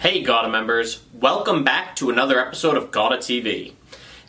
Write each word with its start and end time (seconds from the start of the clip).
Hey 0.00 0.24
GAWDA 0.24 0.50
members, 0.50 1.02
welcome 1.12 1.62
back 1.62 1.94
to 1.96 2.08
another 2.08 2.40
episode 2.40 2.78
of 2.78 2.90
GAWDA 2.90 3.18
TV. 3.18 3.74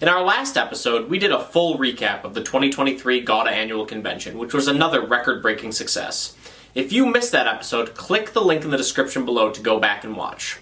In 0.01 0.09
our 0.09 0.21
last 0.21 0.57
episode, 0.57 1.09
we 1.09 1.17
did 1.17 1.31
a 1.31 1.41
full 1.41 1.77
recap 1.77 2.25
of 2.25 2.33
the 2.33 2.43
2023 2.43 3.23
GAWDA 3.23 3.49
Annual 3.49 3.85
Convention, 3.85 4.37
which 4.37 4.53
was 4.53 4.67
another 4.67 4.99
record-breaking 4.99 5.71
success. 5.71 6.35
If 6.75 6.91
you 6.91 7.05
missed 7.05 7.31
that 7.31 7.47
episode, 7.47 7.95
click 7.95 8.33
the 8.33 8.41
link 8.41 8.65
in 8.65 8.71
the 8.71 8.75
description 8.75 9.23
below 9.23 9.49
to 9.49 9.61
go 9.61 9.79
back 9.79 10.03
and 10.03 10.17
watch. 10.17 10.59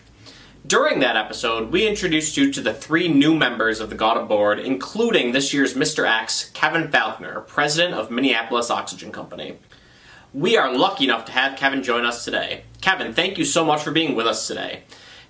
During 0.68 1.00
that 1.00 1.18
episode, 1.18 1.72
we 1.72 1.88
introduced 1.88 2.38
you 2.38 2.54
to 2.54 2.62
the 2.62 2.76
three 2.76 3.08
new 3.08 3.34
members 3.34 3.80
of 3.80 3.90
the 3.90 3.96
GAWDA 3.96 4.28
board, 4.28 4.60
including 4.60 5.32
this 5.32 5.56
year's 5.56 5.74
Mr. 5.74 6.08
X, 6.08 6.52
Kevin 6.54 6.92
Falconer, 6.92 7.40
president 7.40 7.96
of 7.96 8.12
Minneapolis 8.12 8.70
Oxygen 8.70 9.12
Company. 9.12 9.58
We 10.34 10.58
are 10.58 10.72
lucky 10.72 11.06
enough 11.06 11.26
to 11.26 11.32
have 11.32 11.58
Kevin 11.58 11.82
join 11.82 12.06
us 12.06 12.24
today. 12.24 12.64
Kevin, 12.82 13.14
thank 13.14 13.40
you 13.40 13.46
so 13.46 13.66
much 13.66 13.82
for 13.82 13.90
being 13.92 14.16
with 14.16 14.28
us 14.28 14.48
today. 14.48 14.84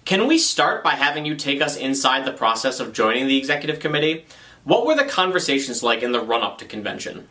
Can 0.03 0.27
we 0.27 0.37
start 0.37 0.83
by 0.83 0.91
having 0.91 1.25
you 1.25 1.35
take 1.35 1.61
us 1.61 1.77
inside 1.77 2.25
the 2.25 2.33
process 2.33 2.81
of 2.81 2.91
joining 2.91 3.27
the 3.27 3.37
executive 3.37 3.79
committee? 3.79 4.25
What 4.65 4.85
were 4.85 4.95
the 4.95 5.05
conversations 5.05 5.83
like 5.83 6.03
in 6.03 6.11
the 6.11 6.21
run 6.21 6.43
up 6.43 6.57
to 6.57 6.65
convention? 6.65 7.29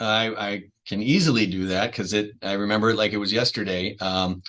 I, 0.00 0.34
I 0.34 0.62
can 0.86 1.02
easily 1.02 1.46
do 1.46 1.66
that 1.68 1.92
because 1.92 2.12
it. 2.12 2.32
I 2.42 2.52
remember 2.52 2.90
it 2.90 2.96
like 2.96 3.12
it 3.12 3.18
was 3.18 3.32
yesterday. 3.32 3.96
Um, 4.00 4.42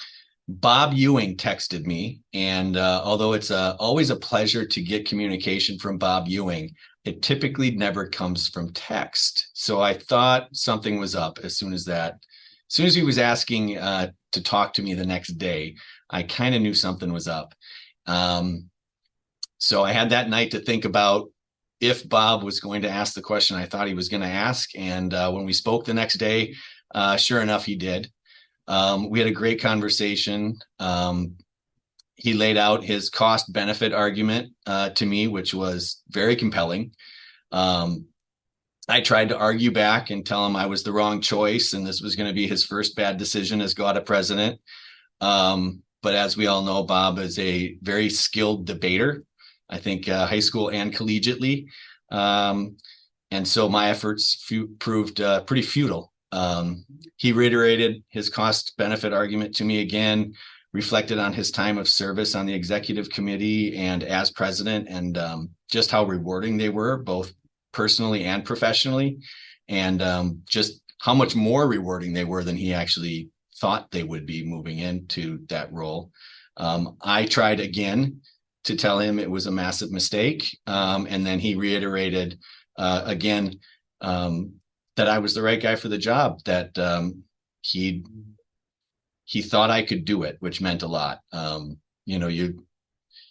Bob 0.50 0.94
Ewing 0.94 1.38
texted 1.38 1.86
me, 1.86 2.20
and 2.34 2.76
uh, 2.76 3.02
although 3.06 3.34
it's 3.34 3.52
uh, 3.52 3.78
always 3.80 4.10
a 4.10 4.16
pleasure 4.18 4.66
to 4.66 4.82
get 4.82 5.08
communication 5.08 5.80
from 5.80 5.98
Bob 5.98 6.28
Ewing, 6.28 6.76
it 7.06 7.22
typically 7.22 7.72
never 7.72 8.08
comes 8.10 8.50
from 8.50 8.74
text. 8.74 9.50
So 9.54 9.80
I 9.82 9.94
thought 9.94 10.50
something 10.52 11.00
was 11.00 11.16
up 11.16 11.40
as 11.42 11.56
soon 11.56 11.72
as 11.72 11.86
that. 11.86 12.20
As 12.70 12.76
soon 12.76 12.86
as 12.86 12.96
he 12.96 13.04
was 13.04 13.18
asking 13.18 13.78
uh, 13.78 14.12
to 14.32 14.44
talk 14.44 14.74
to 14.74 14.84
me 14.84 14.94
the 14.94 15.06
next 15.06 15.38
day, 15.38 15.76
I 16.10 16.24
kind 16.24 16.54
of 16.54 16.62
knew 16.62 16.74
something 16.74 17.12
was 17.12 17.28
up. 17.28 17.54
Um, 18.06 18.70
so 19.58 19.84
I 19.84 19.92
had 19.92 20.12
that 20.12 20.30
night 20.30 20.52
to 20.52 20.60
think 20.60 20.86
about 20.86 21.32
if 21.82 22.08
Bob 22.08 22.44
was 22.44 22.60
going 22.60 22.82
to 22.84 22.90
ask 22.90 23.14
the 23.14 23.22
question 23.22 23.58
I 23.58 23.66
thought 23.66 23.88
he 23.88 23.94
was 23.94 24.10
going 24.10 24.22
to 24.22 24.28
ask. 24.28 24.70
And 24.76 25.14
uh, 25.14 25.32
when 25.32 25.46
we 25.46 25.54
spoke 25.54 25.86
the 25.86 25.94
next 25.94 26.18
day, 26.18 26.54
uh, 26.94 27.18
sure 27.18 27.42
enough, 27.42 27.66
he 27.66 27.76
did. 27.76 28.12
Um, 28.68 29.10
we 29.10 29.20
had 29.20 29.28
a 29.28 29.32
great 29.32 29.62
conversation. 29.62 30.58
Um, 30.80 31.36
he 32.16 32.34
laid 32.34 32.58
out 32.58 32.84
his 32.84 33.10
cost 33.10 33.52
benefit 33.52 33.94
argument 33.94 34.54
uh, 34.68 34.90
to 34.92 35.06
me, 35.06 35.28
which 35.28 35.54
was 35.54 36.04
very 36.10 36.36
compelling. 36.36 36.92
Um, 37.52 38.06
I 38.90 39.02
tried 39.02 39.30
to 39.30 39.38
argue 39.38 39.72
back 39.72 40.10
and 40.10 40.26
tell 40.26 40.46
him 40.48 40.56
I 40.56 40.66
was 40.66 40.82
the 40.82 40.92
wrong 40.92 41.22
choice 41.22 41.74
and 41.74 41.86
this 41.86 42.02
was 42.02 42.16
going 42.16 42.28
to 42.28 42.34
be 42.34 42.48
his 42.48 42.66
first 42.66 42.96
bad 42.96 43.18
decision 43.18 43.62
as 43.62 43.76
GAWDA 43.76 44.04
president. 44.04 44.60
Um, 45.22 45.84
but 46.02 46.16
as 46.16 46.36
we 46.36 46.48
all 46.48 46.64
know, 46.64 46.84
Bob 46.84 47.20
is 47.20 47.38
a 47.38 47.78
very 47.84 48.10
skilled 48.10 48.66
debater. 48.66 49.24
I 49.70 49.78
think 49.78 50.10
uh, 50.10 50.26
high 50.26 50.40
school 50.40 50.72
and 50.72 50.92
collegiately, 50.92 51.68
um, 52.12 52.78
and 53.30 53.48
so 53.48 53.70
my 53.70 53.90
efforts 53.90 54.44
fu- 54.48 54.70
proved 54.80 55.22
uh, 55.22 55.42
pretty 55.42 55.62
futile. 55.62 56.12
Um, 56.32 56.86
he 57.18 57.32
reiterated 57.32 58.04
his 58.10 58.30
cost 58.30 58.76
benefit 58.78 59.14
argument 59.14 59.56
to 59.58 59.64
me 59.64 59.82
again, 59.82 60.34
reflected 60.74 61.20
on 61.20 61.34
his 61.34 61.52
time 61.52 61.78
of 61.78 61.88
service 61.88 62.34
on 62.34 62.48
the 62.48 62.54
executive 62.54 63.12
committee 63.12 63.78
and 63.78 64.04
as 64.04 64.32
president, 64.32 64.88
and 64.90 65.20
um, 65.20 65.50
just 65.70 65.92
how 65.92 66.06
rewarding 66.06 66.58
they 66.58 66.70
were, 66.70 66.98
both 66.98 67.32
personally 67.72 68.26
and 68.26 68.46
professionally, 68.46 69.18
and 69.68 70.02
um, 70.02 70.42
just 70.48 70.82
how 71.00 71.14
much 71.14 71.36
more 71.36 71.68
rewarding 71.68 72.14
they 72.14 72.26
were 72.26 72.44
than 72.44 72.58
he 72.58 72.74
actually 72.74 73.30
thought 73.60 73.92
they 73.92 74.04
would 74.04 74.26
be 74.26 74.44
moving 74.44 74.80
into 74.80 75.46
that 75.48 75.72
role. 75.72 76.12
Um, 76.58 76.98
I 77.02 77.26
tried 77.26 77.60
again 77.60 78.22
to 78.66 78.76
tell 78.76 79.00
him 79.00 79.20
it 79.20 79.32
was 79.32 79.48
a 79.48 79.52
massive 79.52 79.92
mistake. 79.92 80.58
Um, 80.68 81.08
and 81.10 81.26
then 81.26 81.40
he 81.40 81.56
reiterated 81.56 82.40
uh, 82.78 83.04
again 83.06 83.60
um, 84.02 84.54
that 84.96 85.08
I 85.08 85.20
was 85.20 85.34
the 85.34 85.42
right 85.42 85.62
guy 85.62 85.76
for 85.76 85.88
the 85.90 85.98
job, 85.98 86.40
that 86.46 86.78
um, 86.78 87.24
he 87.62 88.04
he 89.24 89.42
thought 89.42 89.70
I 89.70 89.84
could 89.84 90.06
do 90.06 90.24
it, 90.24 90.38
which 90.40 90.62
meant 90.62 90.82
a 90.82 90.88
lot. 90.88 91.20
Um, 91.32 91.78
you 92.06 92.18
know, 92.18 92.28
you 92.28 92.66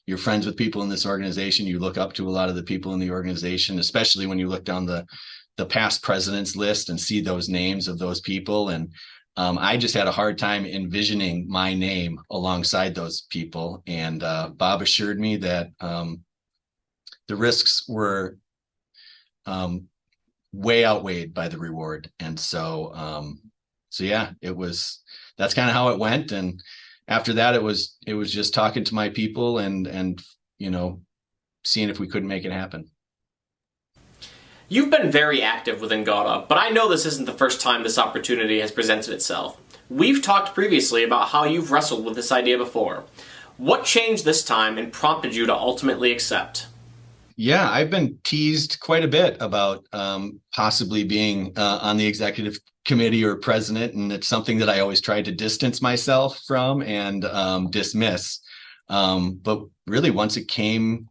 you're 0.09 0.17
friends 0.17 0.47
with 0.47 0.57
people 0.57 0.81
in 0.81 0.89
this 0.89 1.05
organization. 1.05 1.67
You 1.67 1.79
look 1.79 1.99
up 1.99 2.15
to 2.15 2.27
a 2.27 2.31
lot 2.31 2.49
of 2.49 2.55
the 2.55 2.63
people 2.63 2.95
in 2.95 2.99
the 2.99 3.11
organization, 3.11 3.79
especially 3.79 4.27
when 4.27 4.39
you 4.39 4.49
look 4.49 4.65
down 4.65 4.87
the 4.87 5.07
the 5.59 5.67
past 5.67 6.03
presidents 6.03 6.57
list 6.57 6.89
and 6.89 6.99
see 6.99 7.21
those 7.21 7.51
names 7.51 7.89
of 7.89 7.99
those 7.99 8.23
people. 8.23 8.71
And 8.71 8.91
um, 9.37 9.59
I 9.59 9.77
just 9.77 9.95
had 9.95 10.07
a 10.07 10.13
hard 10.13 10.39
time 10.39 10.65
envisioning 10.65 11.47
my 11.47 11.75
name 11.75 12.19
alongside 12.31 12.95
those 12.95 13.27
people. 13.29 13.83
And 13.87 14.23
uh, 14.23 14.49
Bob 14.57 14.81
assured 14.81 15.21
me 15.21 15.37
that 15.39 15.73
um, 15.79 16.23
the 17.27 17.37
risks 17.37 17.85
were 17.87 18.39
um, 19.45 19.89
way 20.55 20.87
outweighed 20.87 21.35
by 21.35 21.49
the 21.49 21.59
reward. 21.59 22.11
And 22.19 22.41
so, 22.41 22.95
um, 22.95 23.41
so 23.91 24.05
yeah, 24.05 24.31
it 24.41 24.57
was. 24.57 25.03
That's 25.37 25.55
kind 25.55 25.69
of 25.69 25.75
how 25.75 25.91
it 25.91 25.99
went. 25.99 26.33
And 26.33 26.63
after 27.09 27.33
that, 27.35 27.55
it 27.55 27.63
was 27.63 27.97
it 28.07 28.15
was 28.15 28.33
just 28.33 28.55
talking 28.55 28.85
to 28.85 28.95
my 28.95 29.09
people 29.09 29.59
and 29.59 29.87
and 29.87 30.23
you 30.59 30.71
know 30.71 31.01
seeing 31.65 31.89
if 31.89 31.99
we 31.99 32.07
couldn't 32.07 32.29
make 32.29 32.45
it 32.45 32.53
happen. 32.53 32.91
You've 34.69 34.91
been 34.91 35.11
very 35.11 35.43
active 35.43 35.81
within 35.81 36.05
GAWDA, 36.05 36.47
but 36.47 36.59
I 36.59 36.69
know 36.69 36.89
this 36.89 37.07
isn't 37.07 37.25
the 37.25 37.33
first 37.33 37.63
time 37.63 37.83
this 37.83 37.99
opportunity 37.99 38.61
has 38.61 38.71
presented 38.71 39.15
itself. 39.15 39.59
We've 39.89 40.21
talked 40.21 40.55
previously 40.55 41.03
about 41.03 41.29
how 41.29 41.45
you've 41.45 41.73
wrestled 41.73 42.05
with 42.05 42.15
this 42.15 42.31
idea 42.31 42.59
before. 42.59 43.05
What 43.57 43.85
changed 43.85 44.27
this 44.27 44.45
time 44.45 44.77
and 44.77 44.93
prompted 44.93 45.35
you 45.35 45.47
to 45.47 45.55
ultimately 45.55 46.13
accept? 46.13 46.67
Yeah, 47.41 47.71
I've 47.71 47.89
been 47.89 48.19
teased 48.25 48.81
quite 48.81 49.05
a 49.05 49.09
bit 49.09 49.37
about 49.39 49.87
um, 49.93 50.41
possibly 50.53 51.05
being 51.05 51.53
uh, 51.57 51.79
on 51.81 51.97
the 51.97 52.05
executive 52.05 52.59
committee 52.85 53.25
or 53.25 53.37
president, 53.37 53.95
and 53.95 54.11
it's 54.11 54.27
something 54.27 54.59
that 54.59 54.69
I 54.69 54.81
always 54.81 55.01
tried 55.01 55.25
to 55.27 55.33
distance 55.33 55.81
myself 55.81 56.41
from 56.49 56.83
and 56.83 57.25
um, 57.27 57.71
dismiss. 57.71 58.41
Um, 58.89 59.39
but 59.41 59.61
really, 59.87 60.11
once 60.11 60.37
it 60.37 60.49
came 60.49 61.09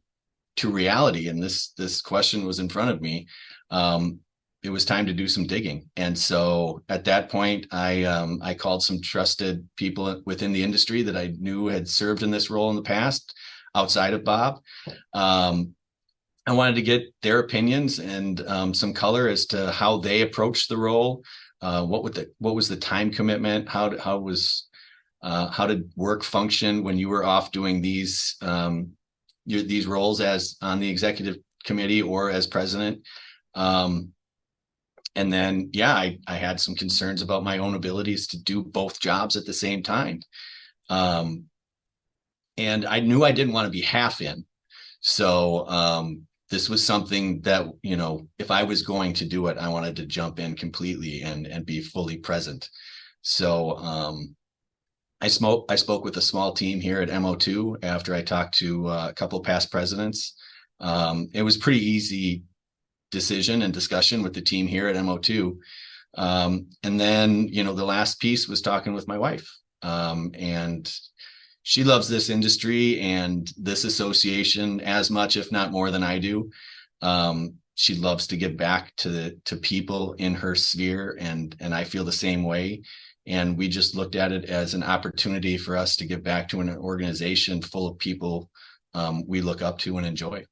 to 0.57 0.69
reality 0.69 1.29
and 1.29 1.41
this 1.41 1.69
this 1.77 2.01
question 2.01 2.45
was 2.45 2.59
in 2.59 2.67
front 2.67 2.91
of 2.91 3.01
me 3.01 3.27
um, 3.71 4.19
it 4.63 4.69
was 4.69 4.83
time 4.83 5.05
to 5.05 5.13
do 5.13 5.27
some 5.27 5.45
digging 5.45 5.87
and 5.97 6.17
so 6.17 6.81
at 6.89 7.05
that 7.05 7.29
point 7.29 7.67
i 7.71 8.03
um, 8.03 8.39
i 8.41 8.53
called 8.53 8.83
some 8.83 8.99
trusted 8.99 9.65
people 9.77 10.21
within 10.25 10.51
the 10.51 10.63
industry 10.63 11.03
that 11.03 11.15
i 11.15 11.31
knew 11.39 11.67
had 11.67 11.87
served 11.87 12.23
in 12.23 12.31
this 12.31 12.49
role 12.49 12.71
in 12.71 12.75
the 12.75 12.81
past 12.81 13.35
outside 13.75 14.13
of 14.13 14.23
bob 14.23 14.59
um, 15.13 15.75
i 16.47 16.53
wanted 16.53 16.75
to 16.75 16.81
get 16.81 17.03
their 17.21 17.39
opinions 17.39 17.99
and 17.99 18.41
um, 18.47 18.73
some 18.73 18.93
color 18.93 19.27
as 19.27 19.45
to 19.45 19.71
how 19.71 19.97
they 19.97 20.21
approached 20.21 20.69
the 20.69 20.77
role 20.77 21.23
uh, 21.61 21.83
what 21.83 22.03
would 22.03 22.13
the 22.13 22.27
what 22.39 22.55
was 22.55 22.67
the 22.67 22.75
time 22.75 23.11
commitment 23.11 23.69
how 23.69 23.97
how 23.99 24.17
was 24.17 24.67
uh, 25.23 25.47
how 25.49 25.65
did 25.65 25.91
work 25.95 26.23
function 26.23 26.83
when 26.83 26.97
you 26.97 27.09
were 27.09 27.23
off 27.23 27.51
doing 27.51 27.81
these 27.81 28.35
um, 28.41 28.91
your, 29.47 29.63
these 29.63 29.87
roles 29.87 30.21
as 30.21 30.57
on 30.61 30.79
the 30.79 30.89
executive 30.89 31.37
committee 31.63 32.01
or 32.01 32.29
as 32.29 32.45
president. 32.45 33.01
Um, 33.55 34.13
and 35.15 35.31
then, 35.33 35.71
yeah, 35.73 35.93
I, 35.93 36.19
I 36.27 36.35
had 36.35 36.59
some 36.59 36.75
concerns 36.75 37.21
about 37.21 37.43
my 37.43 37.57
own 37.57 37.73
abilities 37.73 38.27
to 38.27 38.43
do 38.43 38.63
both 38.63 38.99
jobs 38.99 39.35
at 39.35 39.45
the 39.45 39.53
same 39.53 39.81
time. 39.81 40.21
Um, 40.89 41.45
and 42.57 42.85
I 42.85 42.99
knew 42.99 43.23
I 43.23 43.31
didn't 43.31 43.53
want 43.53 43.65
to 43.65 43.71
be 43.71 43.81
half 43.81 44.21
in. 44.21 44.45
So 44.99 45.67
um, 45.67 46.27
this 46.49 46.69
was 46.69 46.85
something 46.85 47.41
that, 47.41 47.67
you 47.83 47.97
know, 47.97 48.27
if 48.39 48.51
I 48.51 48.63
was 48.63 48.81
going 48.81 49.13
to 49.13 49.25
do 49.25 49.47
it, 49.47 49.57
I 49.57 49.67
wanted 49.67 49.95
to 49.97 50.05
jump 50.05 50.39
in 50.39 50.55
completely 50.55 51.21
and 51.21 51.45
and 51.45 51.65
be 51.65 51.81
fully 51.81 52.17
present. 52.17 52.69
So 53.21 53.77
um, 53.77 54.35
I 55.19 55.27
spoke 55.27 55.65
I 55.69 55.75
spoke 55.75 56.03
with 56.03 56.17
a 56.17 56.21
small 56.21 56.53
team 56.53 56.79
here 56.79 57.01
at 57.01 57.09
MO2 57.09 57.83
after 57.83 58.13
I 58.13 58.21
talked 58.21 58.57
to 58.59 58.87
uh, 58.87 59.07
a 59.09 59.13
couple 59.13 59.39
past 59.41 59.71
presidents. 59.71 60.35
Um, 60.79 61.29
it 61.33 61.41
was 61.43 61.57
pretty 61.57 61.83
easy 61.83 62.43
decision 63.11 63.61
and 63.61 63.73
discussion 63.73 64.21
with 64.21 64.33
the 64.33 64.41
team 64.41 64.67
here 64.67 64.87
at 64.87 64.95
MO2. 64.95 65.57
Um, 66.17 66.67
and 66.83 66.99
then, 66.99 67.47
you 67.47 67.63
know, 67.63 67.73
the 67.73 67.85
last 67.85 68.19
piece 68.19 68.47
was 68.47 68.61
talking 68.61 68.93
with 68.93 69.07
my 69.07 69.17
wife. 69.17 69.49
Um, 69.81 70.31
and 70.33 70.91
she 71.67 71.83
loves 71.83 72.07
this 72.07 72.29
industry 72.29 72.97
and 73.01 73.51
this 73.57 73.83
association 73.83 74.79
as 74.79 75.11
much, 75.11 75.35
if 75.35 75.51
not 75.51 75.69
more 75.69 75.91
than 75.91 76.01
I 76.01 76.17
do. 76.17 76.49
Um, 77.01 77.55
she 77.75 77.93
loves 77.95 78.25
to 78.27 78.37
give 78.37 78.55
back 78.55 78.95
to 78.97 79.35
to 79.43 79.57
people 79.57 80.13
in 80.13 80.33
her 80.33 80.55
sphere 80.55 81.17
and 81.19 81.53
and 81.59 81.75
I 81.75 81.83
feel 81.83 82.05
the 82.05 82.11
same 82.13 82.43
way 82.45 82.83
and 83.27 83.57
we 83.57 83.67
just 83.67 83.95
looked 83.95 84.15
at 84.15 84.31
it 84.31 84.45
as 84.45 84.75
an 84.75 84.81
opportunity 84.81 85.57
for 85.57 85.75
us 85.75 85.97
to 85.97 86.05
give 86.05 86.23
back 86.23 86.47
to 86.49 86.61
an 86.61 86.69
organization 86.69 87.61
full 87.61 87.85
of 87.85 87.97
people 87.97 88.49
um, 88.93 89.27
we 89.27 89.41
look 89.41 89.61
up 89.61 89.77
to 89.79 89.97
and 89.97 90.07
enjoy. 90.07 90.45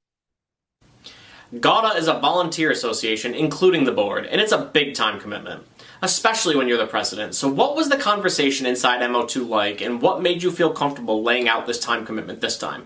GAWDA 1.54 1.96
is 1.98 2.10
a 2.10 2.20
volunteer 2.20 2.72
association, 2.72 3.34
including 3.34 3.86
the 3.86 3.94
board, 3.94 4.26
and 4.26 4.42
it's 4.42 4.52
a 4.52 4.58
big 4.58 4.94
time 4.94 5.22
commitment. 5.22 5.64
Especially 6.06 6.56
when 6.56 6.68
you're 6.68 6.78
the 6.78 6.86
president. 6.86 7.34
So, 7.34 7.50
what 7.50 7.76
was 7.76 7.90
the 7.90 7.98
conversation 7.98 8.66
inside 8.66 9.02
MO2 9.02 9.50
like, 9.50 9.82
and 9.82 10.02
what 10.02 10.22
made 10.22 10.44
you 10.44 10.52
feel 10.52 10.72
comfortable 10.72 11.24
laying 11.24 11.50
out 11.50 11.66
this 11.66 11.80
time 11.80 12.06
commitment 12.06 12.40
this 12.40 12.58
time? 12.58 12.86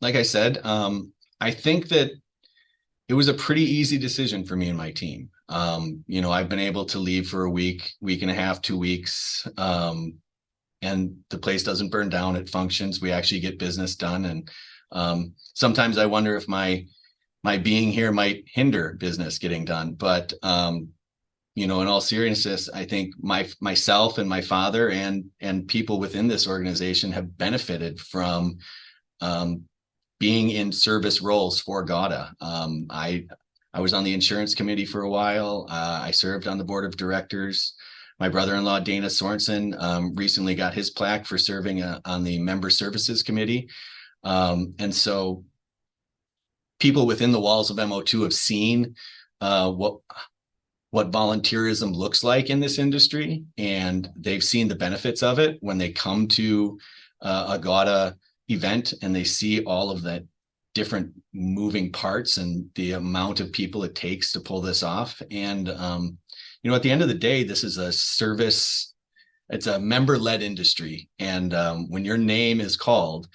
Like 0.00 0.14
I 0.14 0.22
said, 0.22 0.58
um, 0.64 1.12
I 1.40 1.50
think 1.50 1.88
that 1.88 2.12
it 3.08 3.14
was 3.14 3.28
a 3.28 3.34
pretty 3.34 3.62
easy 3.62 3.98
decision 3.98 4.44
for 4.44 4.56
me 4.56 4.68
and 4.68 4.78
my 4.78 4.92
team. 4.92 5.30
Um, 5.48 6.04
you 6.06 6.22
know, 6.22 6.30
I've 6.30 6.48
been 6.48 6.60
able 6.60 6.84
to 6.86 6.98
leave 6.98 7.28
for 7.28 7.44
a 7.44 7.50
week, 7.50 7.92
week 8.00 8.22
and 8.22 8.30
a 8.30 8.34
half, 8.34 8.62
two 8.62 8.78
weeks, 8.78 9.46
um, 9.58 10.14
and 10.82 11.16
the 11.30 11.38
place 11.38 11.64
doesn't 11.64 11.90
burn 11.90 12.08
down. 12.08 12.36
It 12.36 12.48
functions. 12.48 13.00
We 13.00 13.10
actually 13.10 13.40
get 13.40 13.58
business 13.58 13.96
done, 13.96 14.26
and 14.26 14.48
um, 14.92 15.34
sometimes 15.54 15.98
I 15.98 16.06
wonder 16.06 16.36
if 16.36 16.48
my 16.48 16.86
my 17.42 17.58
being 17.58 17.90
here 17.90 18.12
might 18.12 18.44
hinder 18.46 18.96
business 18.98 19.38
getting 19.38 19.64
done. 19.64 19.94
But 19.94 20.32
um, 20.42 20.90
you 21.56 21.66
know, 21.66 21.80
in 21.80 21.88
all 21.88 22.02
seriousness, 22.02 22.68
I 22.68 22.84
think 22.84 23.14
my 23.18 23.48
myself 23.60 24.18
and 24.18 24.28
my 24.28 24.42
father 24.42 24.90
and 24.90 25.24
and 25.40 25.66
people 25.66 25.98
within 25.98 26.28
this 26.28 26.46
organization 26.46 27.10
have 27.12 27.36
benefited 27.38 27.98
from 27.98 28.58
um, 29.22 29.62
being 30.20 30.50
in 30.50 30.70
service 30.70 31.22
roles 31.22 31.58
for 31.58 31.84
GAWDA 31.84 32.30
Um, 32.42 32.86
I 32.90 33.26
I 33.72 33.80
was 33.80 33.94
on 33.94 34.04
the 34.04 34.12
insurance 34.12 34.54
committee 34.54 34.84
for 34.84 35.02
a 35.02 35.10
while. 35.10 35.66
Uh, 35.70 36.00
I 36.02 36.10
served 36.10 36.46
on 36.46 36.58
the 36.58 36.64
board 36.64 36.84
of 36.84 36.98
directors. 36.98 37.74
My 38.20 38.28
brother-in-law 38.28 38.80
Dana 38.80 39.06
Sorensen 39.06 39.74
um, 39.82 40.14
recently 40.14 40.54
got 40.54 40.74
his 40.74 40.90
plaque 40.90 41.24
for 41.24 41.38
serving 41.38 41.80
uh, 41.82 42.00
on 42.04 42.22
the 42.22 42.38
member 42.38 42.68
services 42.68 43.22
committee, 43.22 43.70
um, 44.24 44.74
and 44.78 44.94
so 44.94 45.42
people 46.80 47.06
within 47.06 47.32
the 47.32 47.40
walls 47.40 47.70
of 47.70 47.78
MO2 47.78 48.24
have 48.24 48.34
seen 48.34 48.94
uh, 49.40 49.70
what 49.70 50.00
what 50.96 51.10
volunteerism 51.10 51.94
looks 51.94 52.24
like 52.24 52.48
in 52.48 52.58
this 52.58 52.78
industry, 52.78 53.44
and 53.58 54.08
they've 54.16 54.42
seen 54.42 54.66
the 54.66 54.74
benefits 54.74 55.22
of 55.22 55.38
it 55.38 55.58
when 55.60 55.76
they 55.76 55.90
come 55.92 56.26
to 56.26 56.78
uh, 57.20 57.58
a 57.58 57.62
GAWDA 57.62 58.14
event 58.48 58.94
and 59.02 59.14
they 59.14 59.22
see 59.22 59.62
all 59.64 59.90
of 59.90 60.00
the 60.00 60.26
different 60.74 61.12
moving 61.34 61.92
parts 61.92 62.38
and 62.38 62.70
the 62.76 62.92
amount 62.92 63.40
of 63.40 63.52
people 63.52 63.84
it 63.84 63.94
takes 63.94 64.32
to 64.32 64.40
pull 64.40 64.62
this 64.62 64.82
off. 64.82 65.20
And 65.30 65.68
um, 65.68 66.16
you 66.62 66.70
know, 66.70 66.76
at 66.76 66.82
the 66.82 66.90
end 66.90 67.02
of 67.02 67.08
the 67.08 67.14
day, 67.30 67.44
this 67.44 67.62
is 67.62 67.76
a 67.76 67.92
service. 67.92 68.94
It's 69.50 69.66
a 69.66 69.78
member-led 69.78 70.42
industry, 70.42 71.10
and 71.18 71.52
um, 71.52 71.90
when 71.90 72.06
your 72.06 72.16
name 72.16 72.58
is 72.58 72.74
called, 72.74 73.28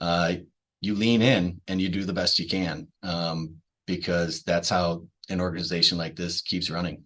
uh, 0.00 0.34
you 0.80 0.94
lean 0.94 1.22
in 1.22 1.60
and 1.66 1.80
you 1.80 1.88
do 1.88 2.04
the 2.04 2.12
best 2.12 2.38
you 2.38 2.46
can 2.46 2.86
um, 3.02 3.56
because 3.88 4.44
that's 4.44 4.68
how 4.68 5.02
an 5.30 5.40
organization 5.40 5.98
like 5.98 6.16
this 6.16 6.42
keeps 6.42 6.70
running. 6.70 7.04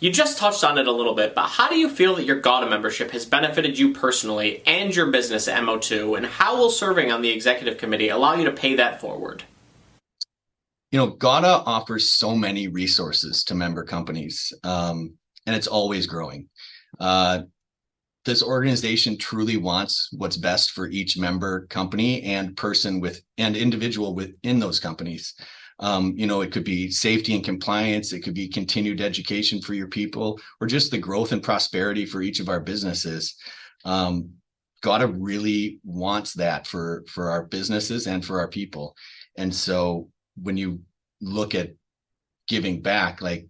You 0.00 0.12
just 0.12 0.38
touched 0.38 0.62
on 0.62 0.78
it 0.78 0.86
a 0.86 0.92
little 0.92 1.14
bit, 1.14 1.34
but 1.34 1.48
how 1.48 1.68
do 1.68 1.76
you 1.76 1.88
feel 1.88 2.14
that 2.16 2.24
your 2.24 2.40
GAWDA 2.40 2.70
membership 2.70 3.10
has 3.10 3.26
benefited 3.26 3.76
you 3.76 3.92
personally 3.92 4.62
and 4.64 4.94
your 4.94 5.06
business 5.06 5.48
at 5.48 5.60
MO2, 5.60 6.16
and 6.16 6.24
how 6.24 6.56
will 6.56 6.70
serving 6.70 7.10
on 7.10 7.20
the 7.20 7.30
executive 7.30 7.78
committee 7.78 8.08
allow 8.08 8.34
you 8.34 8.44
to 8.44 8.52
pay 8.52 8.76
that 8.76 9.00
forward? 9.00 9.42
You 10.92 10.98
know, 10.98 11.10
GAWDA 11.10 11.64
offers 11.66 12.12
so 12.12 12.36
many 12.36 12.68
resources 12.68 13.42
to 13.44 13.56
member 13.56 13.82
companies, 13.82 14.52
um, 14.62 15.14
and 15.46 15.56
it's 15.56 15.66
always 15.66 16.06
growing. 16.06 16.48
Uh, 17.00 17.40
this 18.24 18.42
organization 18.42 19.18
truly 19.18 19.56
wants 19.56 20.10
what's 20.12 20.36
best 20.36 20.70
for 20.70 20.86
each 20.86 21.18
member 21.18 21.66
company 21.66 22.22
and 22.22 22.56
person 22.56 23.00
with 23.00 23.22
and 23.36 23.56
individual 23.56 24.14
within 24.14 24.60
those 24.60 24.78
companies. 24.78 25.34
Um, 25.80 26.14
you 26.16 26.26
know, 26.26 26.40
it 26.40 26.50
could 26.50 26.64
be 26.64 26.90
safety 26.90 27.34
and 27.34 27.44
compliance, 27.44 28.12
it 28.12 28.20
could 28.20 28.34
be 28.34 28.48
continued 28.48 29.00
education 29.00 29.60
for 29.60 29.74
your 29.74 29.86
people, 29.86 30.40
or 30.60 30.66
just 30.66 30.90
the 30.90 30.98
growth 30.98 31.32
and 31.32 31.42
prosperity 31.42 32.04
for 32.04 32.20
each 32.20 32.40
of 32.40 32.48
our 32.48 32.60
businesses. 32.60 33.36
Um, 33.84 34.30
GAWDA 34.82 35.14
really 35.18 35.80
wants 35.84 36.34
that 36.34 36.66
for 36.66 37.04
for 37.08 37.30
our 37.30 37.44
businesses 37.44 38.06
and 38.06 38.24
for 38.24 38.38
our 38.38 38.48
people. 38.48 38.94
And 39.36 39.54
so 39.54 40.08
when 40.40 40.56
you 40.56 40.80
look 41.20 41.54
at 41.54 41.74
giving 42.48 42.80
back, 42.80 43.20
like 43.20 43.48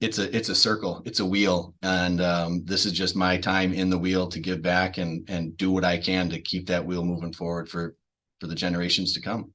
it's 0.00 0.18
a 0.18 0.34
it's 0.36 0.48
a 0.48 0.54
circle, 0.54 1.02
it's 1.06 1.20
a 1.20 1.26
wheel, 1.26 1.74
and 1.82 2.20
um, 2.20 2.64
this 2.64 2.86
is 2.86 2.92
just 2.92 3.16
my 3.16 3.38
time 3.38 3.72
in 3.72 3.90
the 3.90 3.98
wheel 3.98 4.28
to 4.28 4.40
give 4.40 4.62
back 4.62 4.98
and 4.98 5.28
and 5.28 5.56
do 5.56 5.70
what 5.70 5.84
I 5.84 5.98
can 5.98 6.28
to 6.30 6.40
keep 6.40 6.66
that 6.66 6.84
wheel 6.84 7.04
moving 7.04 7.32
forward 7.32 7.68
for 7.68 7.94
for 8.40 8.46
the 8.46 8.54
generations 8.54 9.14
to 9.14 9.20
come. 9.20 9.52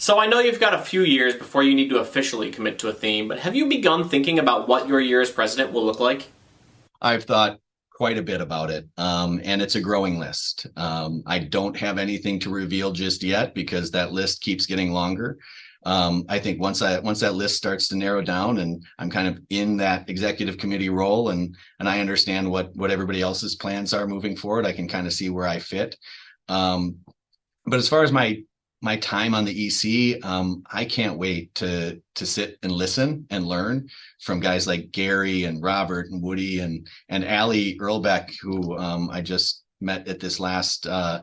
So 0.00 0.20
I 0.20 0.28
know 0.28 0.38
you've 0.38 0.60
got 0.60 0.74
a 0.74 0.78
few 0.78 1.02
years 1.02 1.34
before 1.34 1.64
you 1.64 1.74
need 1.74 1.88
to 1.88 1.98
officially 1.98 2.52
commit 2.52 2.78
to 2.78 2.88
a 2.88 2.92
theme, 2.92 3.26
but 3.26 3.40
have 3.40 3.56
you 3.56 3.66
begun 3.66 4.08
thinking 4.08 4.38
about 4.38 4.68
what 4.68 4.86
your 4.86 5.00
year 5.00 5.20
as 5.20 5.28
president 5.28 5.72
will 5.72 5.84
look 5.84 5.98
like? 5.98 6.30
I've 7.02 7.24
thought 7.24 7.58
quite 7.92 8.16
a 8.16 8.22
bit 8.22 8.40
about 8.40 8.70
it, 8.70 8.86
um, 8.96 9.40
and 9.42 9.60
it's 9.60 9.74
a 9.74 9.80
growing 9.80 10.20
list. 10.20 10.68
Um, 10.76 11.24
I 11.26 11.40
don't 11.40 11.76
have 11.76 11.98
anything 11.98 12.38
to 12.40 12.50
reveal 12.50 12.92
just 12.92 13.24
yet 13.24 13.56
because 13.56 13.90
that 13.90 14.12
list 14.12 14.40
keeps 14.40 14.66
getting 14.66 14.92
longer. 14.92 15.36
Um, 15.84 16.24
I 16.28 16.38
think 16.38 16.60
once 16.60 16.80
I 16.80 17.00
once 17.00 17.18
that 17.20 17.34
list 17.34 17.56
starts 17.56 17.88
to 17.88 17.96
narrow 17.96 18.22
down, 18.22 18.58
and 18.58 18.84
I'm 19.00 19.10
kind 19.10 19.26
of 19.26 19.40
in 19.50 19.76
that 19.78 20.08
executive 20.08 20.58
committee 20.58 20.90
role, 20.90 21.30
and 21.30 21.56
and 21.80 21.88
I 21.88 21.98
understand 21.98 22.48
what 22.48 22.70
what 22.76 22.92
everybody 22.92 23.20
else's 23.20 23.56
plans 23.56 23.92
are 23.92 24.06
moving 24.06 24.36
forward, 24.36 24.64
I 24.64 24.72
can 24.72 24.86
kind 24.86 25.08
of 25.08 25.12
see 25.12 25.28
where 25.28 25.48
I 25.48 25.58
fit. 25.58 25.96
Um, 26.48 26.98
but 27.66 27.80
as 27.80 27.88
far 27.88 28.04
as 28.04 28.12
my 28.12 28.42
my 28.80 28.96
time 28.96 29.34
on 29.34 29.44
the 29.44 29.66
EC, 29.66 30.24
um, 30.24 30.62
I 30.70 30.84
can't 30.84 31.18
wait 31.18 31.54
to 31.56 32.00
to 32.14 32.26
sit 32.26 32.58
and 32.62 32.70
listen 32.70 33.26
and 33.30 33.46
learn 33.46 33.88
from 34.20 34.40
guys 34.40 34.66
like 34.66 34.92
Gary 34.92 35.44
and 35.44 35.62
Robert 35.62 36.10
and 36.10 36.22
Woody 36.22 36.60
and 36.60 36.86
and 37.08 37.24
Ali 37.24 37.76
Earlbeck, 37.78 38.30
who 38.40 38.76
um, 38.78 39.10
I 39.10 39.20
just 39.20 39.64
met 39.80 40.06
at 40.06 40.20
this 40.20 40.38
last 40.38 40.86
uh, 40.86 41.22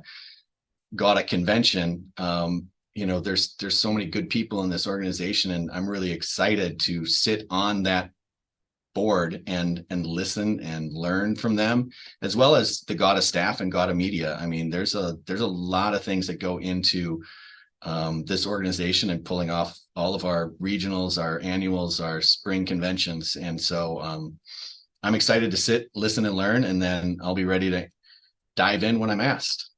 convention. 1.28 2.12
Um, 2.18 2.68
you 2.94 3.06
know, 3.06 3.20
there's 3.20 3.56
there's 3.56 3.78
so 3.78 3.94
many 3.94 4.08
good 4.08 4.30
people 4.30 4.64
in 4.64 4.70
this 4.70 4.88
organization, 4.88 5.52
and 5.52 5.72
I'm 5.72 5.90
really 5.90 6.12
excited 6.12 6.80
to 6.82 7.06
sit 7.06 7.46
on 7.50 7.84
that 7.84 8.12
board 8.94 9.44
and 9.46 9.86
and 9.90 10.06
listen 10.06 10.60
and 10.62 10.92
learn 10.94 11.36
from 11.36 11.56
them 11.56 11.90
as 12.22 12.36
well 12.36 12.56
as 12.56 12.80
the 12.88 12.96
GAWDA 12.96 13.22
staff 13.22 13.60
and 13.60 13.70
GAWDA 13.70 13.94
media 13.94 14.38
i 14.40 14.48
mean 14.48 14.70
there's 14.70 14.96
a 14.96 15.18
there's 15.28 15.42
a 15.42 15.48
lot 15.48 15.94
of 15.94 16.02
things 16.02 16.26
that 16.28 16.40
go 16.40 16.60
into 16.60 17.22
um, 17.86 18.26
this 18.26 18.46
organization 18.48 19.12
and 19.12 19.24
pulling 19.24 19.50
off 19.50 19.80
all 19.96 20.16
of 20.16 20.26
our 20.26 20.50
regionals, 20.62 21.22
our 21.22 21.40
annuals, 21.42 22.00
our 22.00 22.22
spring 22.22 22.66
conventions. 22.66 23.36
And 23.36 23.60
so 23.60 24.02
um, 24.02 24.38
I'm 25.04 25.16
excited 25.16 25.52
to 25.52 25.58
sit, 25.58 25.90
listen, 25.96 26.26
and 26.26 26.36
learn, 26.36 26.64
and 26.64 26.82
then 26.82 27.20
I'll 27.24 27.36
be 27.36 27.46
ready 27.46 27.70
to 27.70 27.88
dive 28.56 28.84
in 28.84 29.00
when 29.00 29.10
I'm 29.12 29.22
asked. 29.22 29.70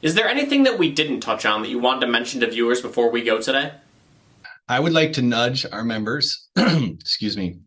Is 0.00 0.14
there 0.14 0.28
anything 0.28 0.62
that 0.64 0.78
we 0.78 0.90
didn't 0.90 1.20
touch 1.20 1.44
on 1.44 1.62
that 1.62 1.68
you 1.68 1.78
wanted 1.78 2.06
to 2.06 2.06
mention 2.06 2.40
to 2.40 2.50
viewers 2.50 2.80
before 2.80 3.10
we 3.10 3.22
go 3.22 3.40
today? 3.40 3.72
I 4.68 4.80
would 4.80 4.92
like 4.92 5.12
to 5.14 5.22
nudge 5.22 5.66
our 5.70 5.84
members, 5.84 6.48
excuse 6.56 7.36
me, 7.36 7.58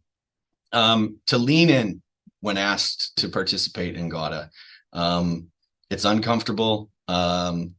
um, 0.71 1.17
to 1.27 1.37
lean 1.37 1.69
in 1.69 2.01
when 2.39 2.57
asked 2.57 3.17
to 3.17 3.29
participate 3.29 3.95
in 3.95 4.09
GAWDA. 4.09 4.49
Um, 4.93 5.47
it's 5.89 6.05
uncomfortable. 6.05 6.89
Um, 7.07 7.75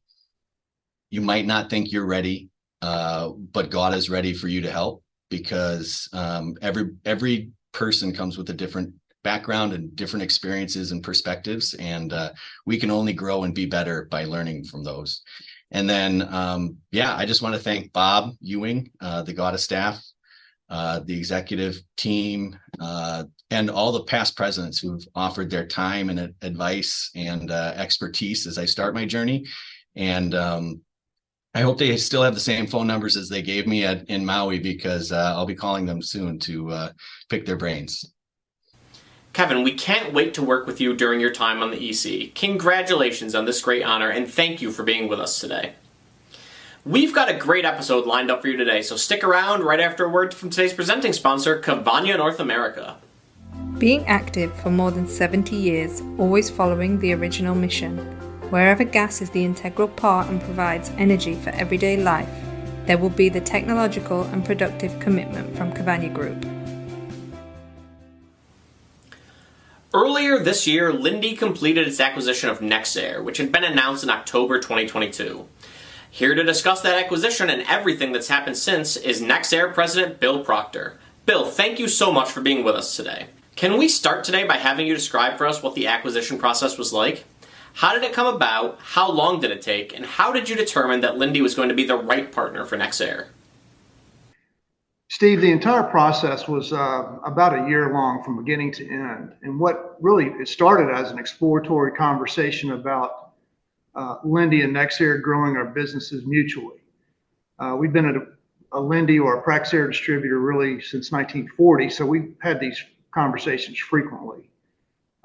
you 1.17 1.23
might 1.23 1.47
not 1.47 1.71
think 1.71 1.91
you're 1.91 2.05
ready, 2.05 2.51
uh, 2.83 3.31
but 3.31 3.71
GAWDA 3.71 3.97
is 3.97 4.11
ready 4.11 4.35
for 4.35 4.49
you 4.49 4.61
to 4.61 4.71
help 4.71 5.03
because 5.31 6.11
um, 6.13 6.55
every 6.61 6.91
every 7.07 7.53
person 7.73 8.13
comes 8.13 8.37
with 8.37 8.51
a 8.51 8.53
different 8.63 8.93
background 9.25 9.73
and 9.73 9.97
different 9.97 10.23
experiences 10.23 10.93
and 10.93 11.03
perspectives, 11.03 11.73
and 11.95 12.13
uh, 12.13 12.33
we 12.67 12.77
can 12.77 12.91
only 12.91 13.15
grow 13.15 13.45
and 13.45 13.55
be 13.55 13.65
better 13.65 14.09
by 14.11 14.27
learning 14.27 14.65
from 14.65 14.85
those. 14.85 15.23
And 15.71 15.89
then, 15.89 16.29
um, 16.31 16.77
yeah, 16.93 17.17
I 17.17 17.25
just 17.25 17.41
want 17.41 17.55
to 17.55 17.63
thank 17.63 17.95
Bob 17.95 18.35
Ewing, 18.41 18.91
uh, 19.01 19.23
the 19.23 19.33
GAWDA 19.33 19.59
staff, 19.59 20.05
uh, 20.69 21.01
the 21.07 21.17
executive 21.17 21.81
team, 21.97 22.59
uh, 22.79 23.25
and 23.51 23.71
all 23.71 23.91
the 23.91 24.05
past 24.05 24.37
presidents 24.37 24.79
who've 24.81 25.09
offered 25.15 25.49
their 25.49 25.67
time 25.67 26.11
and 26.11 26.35
advice 26.43 27.11
and 27.17 27.51
uh, 27.51 27.73
expertise 27.75 28.47
as 28.47 28.59
I 28.59 28.67
start 28.67 28.95
my 28.95 29.07
journey. 29.07 29.47
And 29.97 30.35
um, 30.35 30.83
I 31.57 31.63
hope 31.63 31.79
they 31.79 31.97
still 31.97 32.23
have 32.23 32.35
the 32.35 32.41
same 32.41 32.67
phone 32.67 32.87
numbers 32.87 33.17
as 33.17 33.31
they 33.31 33.41
gave 33.41 33.67
me 33.67 33.83
at, 33.83 34.05
in 34.11 34.27
Maui 34.27 34.59
because 34.59 35.11
uh, 35.11 35.33
I'll 35.35 35.47
be 35.47 35.55
calling 35.55 35.87
them 35.87 36.03
soon 36.03 36.39
to 36.41 36.71
uh, 36.71 36.93
pick 37.31 37.47
their 37.47 37.57
brains. 37.57 38.13
Kevin, 39.33 39.63
we 39.63 39.73
can't 39.73 40.13
wait 40.13 40.35
to 40.35 40.43
work 40.43 40.67
with 40.67 40.83
you 40.83 40.95
during 40.95 41.19
your 41.19 41.33
time 41.33 41.63
on 41.63 41.71
the 41.71 41.79
EC. 41.79 42.35
Congratulations 42.35 43.35
on 43.35 43.47
this 43.47 43.63
great 43.63 43.83
honor 43.83 44.11
and 44.11 44.31
thank 44.31 44.61
you 44.61 44.71
for 44.71 44.83
being 44.83 45.09
with 45.09 45.19
us 45.19 45.41
today. 45.41 45.73
We've 46.85 47.15
got 47.15 47.31
a 47.31 47.35
great 47.35 47.65
episode 47.65 48.05
lined 48.05 48.31
up 48.31 48.43
for 48.43 48.49
you 48.49 48.59
today, 48.59 48.83
so 48.83 48.97
stick 48.97 49.25
around 49.25 49.63
right 49.63 49.81
after 49.81 50.05
a 50.05 50.11
word 50.11 50.35
from 50.35 50.51
today's 50.51 50.75
presenting 50.75 51.15
sponsor, 51.15 51.59
Cavagna 51.59 52.19
North 52.19 52.39
America. 52.39 52.99
Being 53.79 54.05
active 54.07 54.55
for 54.61 54.69
more 54.69 54.91
than 54.91 55.09
70 55.09 55.57
years, 55.57 56.03
always 56.19 56.51
following 56.51 56.99
the 56.99 57.15
original 57.15 57.55
mission. 57.55 58.26
Wherever 58.51 58.85
gas 58.85 59.21
is 59.21 59.31
the 59.31 59.45
integral 59.45 59.89
part 59.89 60.29
and 60.29 60.41
provides 60.41 60.93
energy 60.99 61.35
for 61.35 61.51
everyday 61.51 61.97
life, 61.97 62.29
there 62.87 62.97
will 62.97 63.11
be 63.11 63.29
the 63.29 63.41
technological 63.41 64.23
and 64.23 64.45
productive 64.45 65.01
commitment 65.01 65.57
from 65.57 65.73
Cavagna 65.73 66.15
Group. 66.15 66.47
Earlier 69.93 70.39
this 70.39 70.65
year, 70.65 70.93
Linde 70.93 71.37
completed 71.37 71.89
its 71.89 71.99
acquisition 71.99 72.49
of 72.49 72.61
nexAir, 72.61 73.25
which 73.25 73.39
had 73.39 73.51
been 73.51 73.65
announced 73.65 74.05
in 74.05 74.11
October 74.11 74.61
2022. 74.61 75.49
Here 76.09 76.37
to 76.37 76.45
discuss 76.45 76.81
that 76.83 77.03
acquisition 77.03 77.51
and 77.51 77.63
everything 77.63 78.13
that's 78.13 78.29
happened 78.29 78.57
since 78.57 78.97
is 78.97 79.21
nexAir 79.21 79.75
President 79.75 80.21
Bill 80.21 80.45
Proctor. 80.45 81.01
Bill, 81.25 81.47
thank 81.47 81.81
you 81.81 81.89
so 81.89 82.13
much 82.13 82.31
for 82.31 82.41
being 82.41 82.63
with 82.63 82.77
us 82.77 82.95
today. 82.95 83.27
Can 83.57 83.77
we 83.77 83.89
start 83.89 84.23
today 84.23 84.45
by 84.45 84.59
having 84.59 84.87
you 84.87 84.95
describe 84.95 85.37
for 85.37 85.47
us 85.47 85.63
what 85.63 85.75
the 85.75 85.89
acquisition 85.89 86.39
process 86.39 86.79
was 86.79 86.93
like? 86.93 87.25
How 87.77 87.93
did 87.93 88.05
it 88.05 88.15
come 88.15 88.35
about? 88.35 88.79
How 88.81 89.11
long 89.11 89.39
did 89.39 89.51
it 89.51 89.61
take? 89.61 89.95
And 89.95 90.07
how 90.07 90.33
did 90.33 90.49
you 90.49 90.57
determine 90.57 91.01
that 91.01 91.19
Linde 91.19 91.43
was 91.43 91.55
going 91.55 91.69
to 91.69 91.75
be 91.75 91.85
the 91.85 91.95
right 91.95 92.33
partner 92.33 92.65
for 92.65 92.79
nexAir? 92.79 93.27
Steve, 95.11 95.43
the 95.43 95.53
entire 95.53 95.83
process 95.83 96.49
was 96.49 96.73
uh, 96.73 97.19
about 97.27 97.53
a 97.53 97.69
year 97.69 97.93
long 97.93 98.23
from 98.25 98.43
beginning 98.43 98.73
to 98.73 98.89
end. 98.89 99.35
And 99.43 99.61
what 99.61 99.99
really 100.01 100.29
it 100.41 100.49
started 100.49 100.91
as 100.91 101.11
an 101.11 101.19
exploratory 101.19 101.93
conversation 101.93 102.73
about 102.73 103.33
uh, 103.95 104.21
Linde 104.25 104.65
and 104.65 104.75
nexAir 104.75 105.21
growing 105.21 105.59
our 105.59 105.67
businesses 105.67 106.25
mutually. 106.25 106.81
Uh, 107.59 107.77
we've 107.79 107.93
been 107.93 108.07
at 108.07 108.17
a, 108.17 108.27
a 108.73 108.81
Linde 108.81 109.23
or 109.23 109.39
a 109.39 109.43
Praxair 109.43 109.87
distributor 109.87 110.41
really 110.41 110.81
since 110.81 111.13
1940, 111.13 111.91
so 111.91 112.07
we've 112.07 112.35
had 112.41 112.59
these 112.59 112.83
conversations 113.13 113.79
frequently. 113.79 114.49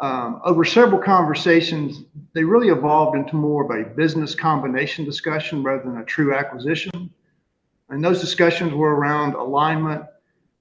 Um, 0.02 0.42
over 0.44 0.66
several 0.66 1.00
conversations, 1.00 2.04
they 2.34 2.44
really 2.44 2.70
evolved 2.70 3.16
into 3.16 3.36
more 3.36 3.64
of 3.64 3.70
a 3.70 3.88
business 3.92 4.34
combination 4.34 5.06
discussion 5.06 5.62
rather 5.62 5.84
than 5.84 5.98
a 5.98 6.06
true 6.06 6.34
acquisition. 6.34 7.12
And 7.90 8.04
those 8.04 8.20
discussions 8.20 8.74
were 8.74 8.96
around 8.96 9.36
alignment, 9.36 10.04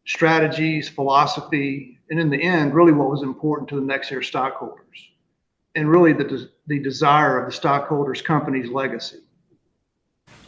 strategies, 0.04 0.90
philosophy, 0.90 1.98
and 2.10 2.20
in 2.20 2.28
the 2.28 2.42
end, 2.42 2.74
really 2.74 2.92
what 2.92 3.08
was 3.08 3.22
important 3.22 3.68
to 3.70 3.76
the 3.76 3.80
nexAir 3.80 4.22
stockholders, 4.22 5.08
and 5.74 5.88
really 5.88 6.12
the, 6.12 6.50
the 6.66 6.78
desire 6.80 7.40
of 7.40 7.46
the 7.46 7.52
stockholders' 7.52 8.20
company's 8.20 8.68
legacy. 8.68 9.20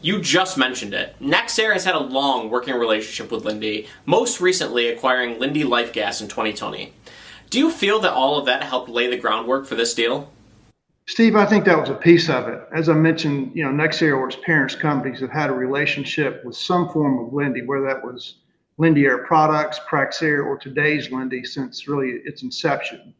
You 0.02 0.20
just 0.20 0.58
mentioned 0.58 0.92
it. 0.92 1.14
nexAir 1.20 1.72
has 1.72 1.84
had 1.84 1.94
a 1.94 2.00
long 2.00 2.50
working 2.50 2.74
relationship 2.74 3.30
with 3.30 3.44
Linde, 3.44 3.86
most 4.04 4.40
recently 4.40 4.88
acquiring 4.88 5.38
Linde 5.38 5.64
Life 5.64 5.92
Gas 5.92 6.20
in 6.20 6.26
2020. 6.26 6.92
Do 7.52 7.58
you 7.58 7.70
feel 7.70 8.00
that 8.00 8.14
all 8.14 8.38
of 8.38 8.46
that 8.46 8.64
helped 8.64 8.88
lay 8.88 9.08
the 9.08 9.18
groundwork 9.18 9.66
for 9.66 9.74
this 9.74 9.92
deal? 9.92 10.32
Steve, 11.06 11.36
I 11.36 11.44
think 11.44 11.66
that 11.66 11.78
was 11.78 11.90
a 11.90 11.94
piece 11.94 12.30
of 12.30 12.48
it. 12.48 12.62
As 12.74 12.88
I 12.88 12.94
mentioned, 12.94 13.52
you 13.54 13.62
know, 13.62 13.70
nexAir 13.70 14.16
or 14.16 14.28
its 14.28 14.38
parents 14.42 14.74
companies 14.74 15.20
have 15.20 15.28
had 15.28 15.50
a 15.50 15.52
relationship 15.52 16.42
with 16.46 16.56
some 16.56 16.88
form 16.88 17.18
of 17.18 17.34
Linde, 17.34 17.66
whether 17.66 17.84
that 17.84 18.02
was 18.02 18.36
Linde 18.78 19.04
Air 19.04 19.18
Products, 19.26 19.78
Praxair, 19.80 20.46
or 20.46 20.56
today's 20.56 21.08
Linde 21.08 21.46
since 21.46 21.86
really 21.86 22.22
its 22.24 22.42
inception. 22.42 23.12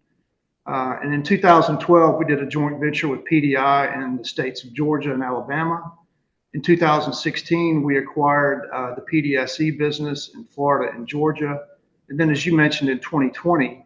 Uh, 0.67 0.97
and 1.03 1.13
in 1.13 1.23
2012, 1.23 2.19
we 2.19 2.25
did 2.25 2.41
a 2.41 2.47
joint 2.47 2.81
venture 2.81 3.09
with 3.09 3.21
PDI 3.31 3.95
in 4.03 4.17
the 4.17 4.25
states 4.25 4.65
of 4.65 4.73
Georgia 4.73 5.13
and 5.13 5.23
Alabama. 5.23 5.93
In 6.55 6.63
2016, 6.63 7.83
we 7.83 7.99
acquired 7.99 8.71
uh, 8.73 8.95
the 8.95 9.03
PDSE 9.03 9.77
business 9.77 10.31
in 10.35 10.47
Florida 10.47 10.91
and 10.97 11.07
Georgia. 11.07 11.65
And 12.09 12.19
then, 12.19 12.31
as 12.31 12.47
you 12.47 12.57
mentioned, 12.57 12.89
in 12.89 12.99
2020, 12.99 13.82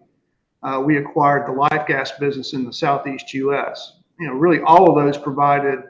uh, 0.62 0.82
we 0.84 0.96
acquired 0.98 1.46
the 1.46 1.52
life 1.52 1.86
gas 1.86 2.12
business 2.18 2.52
in 2.52 2.64
the 2.64 2.72
southeast 2.72 3.32
U.S. 3.34 3.98
You 4.18 4.28
know, 4.28 4.34
really 4.34 4.60
all 4.60 4.88
of 4.88 5.04
those 5.04 5.20
provided 5.20 5.80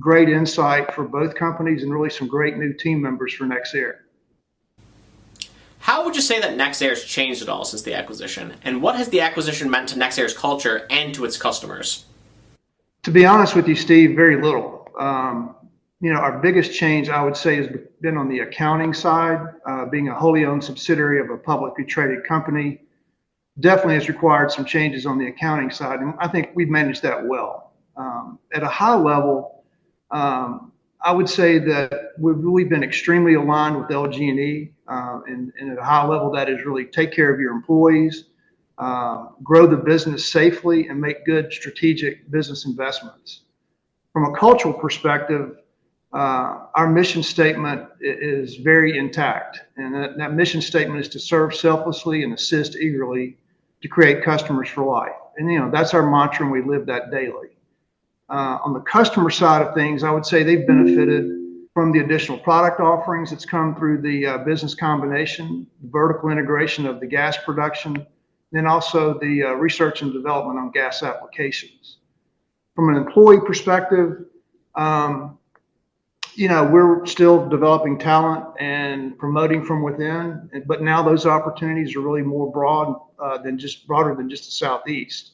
great 0.00 0.28
insight 0.28 0.92
for 0.94 1.04
both 1.04 1.34
companies 1.34 1.82
and 1.82 1.92
really 1.92 2.10
some 2.10 2.28
great 2.28 2.56
new 2.56 2.72
team 2.72 3.00
members 3.00 3.32
for 3.34 3.44
nexAir. 3.44 3.98
How 5.78 6.04
would 6.04 6.16
you 6.16 6.22
say 6.22 6.40
that 6.40 6.56
nexAir 6.56 6.90
has 6.90 7.04
changed 7.04 7.42
at 7.42 7.48
all 7.48 7.64
since 7.64 7.82
the 7.82 7.94
acquisition? 7.94 8.54
And 8.64 8.82
what 8.82 8.96
has 8.96 9.08
the 9.08 9.20
acquisition 9.20 9.70
meant 9.70 9.88
to 9.90 9.98
nexAir's 9.98 10.36
culture 10.36 10.86
and 10.90 11.14
to 11.14 11.24
its 11.24 11.36
customers? 11.36 12.06
To 13.04 13.12
be 13.12 13.24
honest 13.24 13.54
with 13.54 13.68
you, 13.68 13.76
Steve, 13.76 14.16
very 14.16 14.42
little. 14.42 14.88
Um, 14.98 15.54
you 16.00 16.12
know, 16.12 16.18
our 16.18 16.38
biggest 16.40 16.74
change, 16.74 17.08
I 17.08 17.22
would 17.22 17.36
say, 17.36 17.56
has 17.56 17.68
been 18.00 18.16
on 18.16 18.28
the 18.28 18.40
accounting 18.40 18.92
side, 18.92 19.40
uh, 19.64 19.86
being 19.86 20.08
a 20.08 20.14
wholly 20.14 20.44
owned 20.44 20.64
subsidiary 20.64 21.20
of 21.20 21.30
a 21.30 21.36
publicly 21.36 21.84
traded 21.84 22.24
company 22.24 22.80
definitely 23.60 23.94
has 23.94 24.08
required 24.08 24.50
some 24.50 24.64
changes 24.64 25.06
on 25.06 25.18
the 25.18 25.28
accounting 25.28 25.70
side, 25.70 26.00
and 26.00 26.14
I 26.18 26.28
think 26.28 26.50
we've 26.54 26.68
managed 26.68 27.02
that 27.02 27.24
well. 27.26 27.72
Um, 27.96 28.38
at 28.52 28.62
a 28.62 28.68
high 28.68 28.94
level, 28.96 29.64
um, 30.10 30.72
I 31.02 31.12
would 31.12 31.28
say 31.28 31.58
that 31.58 32.12
we've 32.18 32.68
been 32.68 32.82
extremely 32.82 33.34
aligned 33.34 33.76
with 33.76 33.88
LG&E, 33.88 34.72
uh, 34.88 35.20
and, 35.26 35.52
and, 35.58 35.72
at 35.72 35.78
a 35.78 35.82
high 35.82 36.06
level, 36.06 36.30
that 36.32 36.48
is 36.48 36.64
really 36.64 36.84
take 36.84 37.12
care 37.12 37.32
of 37.32 37.40
your 37.40 37.52
employees, 37.52 38.24
uh, 38.78 39.28
grow 39.42 39.66
the 39.66 39.76
business 39.76 40.30
safely, 40.30 40.88
and 40.88 41.00
make 41.00 41.24
good 41.24 41.52
strategic 41.52 42.30
business 42.30 42.66
investments. 42.66 43.42
From 44.12 44.24
a 44.24 44.36
cultural 44.36 44.74
perspective, 44.74 45.58
uh, 46.12 46.66
our 46.74 46.90
mission 46.90 47.22
statement 47.22 47.88
is 48.00 48.56
very 48.56 48.96
intact, 48.96 49.60
and 49.76 49.94
that, 49.94 50.16
that 50.18 50.34
mission 50.34 50.60
statement 50.60 51.00
is 51.00 51.08
to 51.08 51.18
serve 51.18 51.54
selflessly 51.54 52.22
and 52.22 52.32
assist 52.32 52.76
eagerly 52.76 53.36
to 53.82 53.88
create 53.88 54.24
customers 54.24 54.68
for 54.68 54.84
life. 54.84 55.16
And, 55.36 55.50
you 55.50 55.58
know, 55.58 55.70
that's 55.70 55.94
our 55.94 56.08
mantra 56.08 56.44
and 56.44 56.52
we 56.52 56.62
live 56.62 56.86
that 56.86 57.10
daily. 57.10 57.48
Uh, 58.28 58.58
on 58.64 58.72
the 58.72 58.80
customer 58.80 59.30
side 59.30 59.62
of 59.62 59.74
things, 59.74 60.02
I 60.02 60.10
would 60.10 60.26
say 60.26 60.42
they've 60.42 60.66
benefited 60.66 61.36
from 61.72 61.92
the 61.92 62.00
additional 62.00 62.38
product 62.38 62.80
offerings 62.80 63.30
that's 63.30 63.44
come 63.44 63.76
through 63.76 64.00
the 64.00 64.26
uh, 64.26 64.38
business 64.38 64.74
combination, 64.74 65.66
the 65.82 65.88
vertical 65.88 66.30
integration 66.30 66.86
of 66.86 67.00
the 67.00 67.06
gas 67.06 67.36
production, 67.44 68.06
then 68.50 68.66
also 68.66 69.18
the 69.18 69.42
uh, 69.42 69.52
research 69.52 70.02
and 70.02 70.12
development 70.12 70.58
on 70.58 70.70
gas 70.70 71.02
applications. 71.02 71.98
From 72.74 72.88
an 72.88 72.96
employee 72.96 73.40
perspective, 73.46 74.24
um, 74.74 75.38
you 76.36 76.48
know, 76.48 76.64
we're 76.64 77.04
still 77.06 77.48
developing 77.48 77.98
talent 77.98 78.44
and 78.60 79.18
promoting 79.18 79.64
from 79.64 79.82
within, 79.82 80.50
but 80.66 80.82
now 80.82 81.02
those 81.02 81.24
opportunities 81.24 81.96
are 81.96 82.00
really 82.00 82.22
more 82.22 82.50
broad 82.52 83.00
uh, 83.18 83.38
than 83.38 83.58
just 83.58 83.86
broader 83.86 84.14
than 84.14 84.28
just 84.28 84.44
the 84.44 84.50
southeast. 84.50 85.32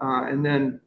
Uh, 0.00 0.24
and 0.24 0.44
then 0.44 0.80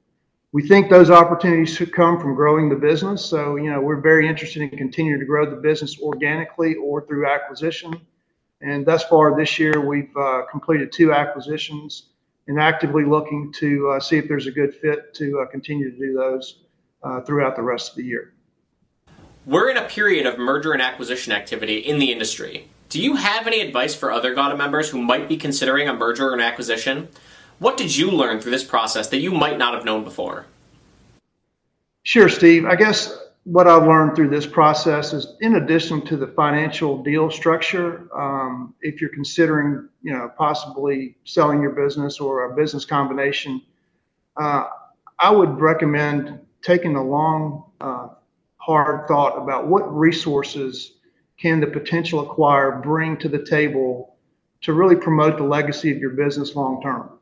we 0.51 0.67
think 0.67 0.89
those 0.89 1.09
opportunities 1.09 1.73
should 1.73 1.93
come 1.93 2.19
from 2.19 2.35
growing 2.35 2.69
the 2.69 2.75
business. 2.75 3.25
So, 3.25 3.55
you 3.55 3.71
know, 3.71 3.79
we're 3.79 4.01
very 4.01 4.27
interested 4.27 4.61
in 4.61 4.69
continuing 4.71 5.19
to 5.19 5.25
grow 5.25 5.49
the 5.49 5.55
business 5.55 5.99
organically 5.99 6.75
or 6.75 7.05
through 7.05 7.27
acquisition. 7.27 7.99
And 8.61 8.85
thus 8.85 9.03
far 9.05 9.37
this 9.37 9.57
year, 9.57 9.79
we've 9.79 10.15
uh, 10.17 10.43
completed 10.51 10.91
two 10.91 11.13
acquisitions 11.13 12.09
and 12.47 12.59
actively 12.59 13.05
looking 13.05 13.51
to 13.53 13.89
uh, 13.91 13.99
see 13.99 14.17
if 14.17 14.27
there's 14.27 14.47
a 14.47 14.51
good 14.51 14.75
fit 14.75 15.13
to 15.15 15.39
uh, 15.39 15.45
continue 15.47 15.91
to 15.91 15.97
do 15.97 16.13
those 16.13 16.63
uh, 17.03 17.21
throughout 17.21 17.55
the 17.55 17.61
rest 17.61 17.91
of 17.91 17.97
the 17.97 18.03
year. 18.03 18.34
We're 19.45 19.69
in 19.69 19.77
a 19.77 19.83
period 19.87 20.25
of 20.25 20.39
merger 20.39 20.73
and 20.73 20.81
acquisition 20.81 21.31
activity 21.31 21.77
in 21.77 21.99
the 21.99 22.11
industry. 22.11 22.67
Do 22.89 22.99
you 22.99 23.15
have 23.15 23.45
any 23.45 23.61
advice 23.61 23.93
for 23.93 24.11
other 24.11 24.33
GAWDA 24.33 24.57
members 24.57 24.89
who 24.89 24.99
might 24.99 25.29
be 25.29 25.37
considering 25.37 25.87
a 25.87 25.93
merger 25.93 26.29
or 26.29 26.33
an 26.33 26.39
acquisition? 26.39 27.09
What 27.59 27.77
did 27.77 27.95
you 27.95 28.09
learn 28.09 28.41
through 28.41 28.51
this 28.51 28.63
process 28.63 29.07
that 29.09 29.19
you 29.19 29.31
might 29.31 29.59
not 29.59 29.75
have 29.75 29.85
known 29.85 30.03
before? 30.03 30.47
Sure, 32.01 32.27
Steve. 32.27 32.65
I 32.65 32.75
guess 32.75 33.19
what 33.43 33.67
I've 33.67 33.83
learned 33.83 34.15
through 34.15 34.29
this 34.29 34.47
process 34.47 35.13
is, 35.13 35.35
in 35.41 35.57
addition 35.57 36.03
to 36.07 36.17
the 36.17 36.27
financial 36.27 37.03
deal 37.03 37.29
structure, 37.29 38.07
um, 38.17 38.73
if 38.81 38.99
you're 38.99 39.11
considering, 39.11 39.87
you 40.01 40.11
know, 40.11 40.31
possibly 40.35 41.17
selling 41.23 41.61
your 41.61 41.71
business 41.71 42.19
or 42.19 42.51
a 42.51 42.55
business 42.55 42.83
combination, 42.83 43.61
uh, 44.37 44.69
I 45.19 45.29
would 45.29 45.59
recommend 45.59 46.39
taking 46.63 46.95
a 46.95 47.03
long 47.03 47.65
uh, 47.79 48.07
hard 48.65 49.07
thought 49.07 49.37
about 49.37 49.67
what 49.67 49.95
resources 49.95 50.93
can 51.39 51.59
the 51.59 51.67
potential 51.67 52.25
acquirer 52.25 52.81
bring 52.81 53.15
to 53.17 53.29
the 53.29 53.45
table 53.45 54.15
to 54.61 54.73
really 54.73 54.95
promote 54.95 55.37
the 55.37 55.43
legacy 55.43 55.91
of 55.91 55.99
your 55.99 56.11
business 56.11 56.55
long 56.55 56.81
term. 56.81 57.19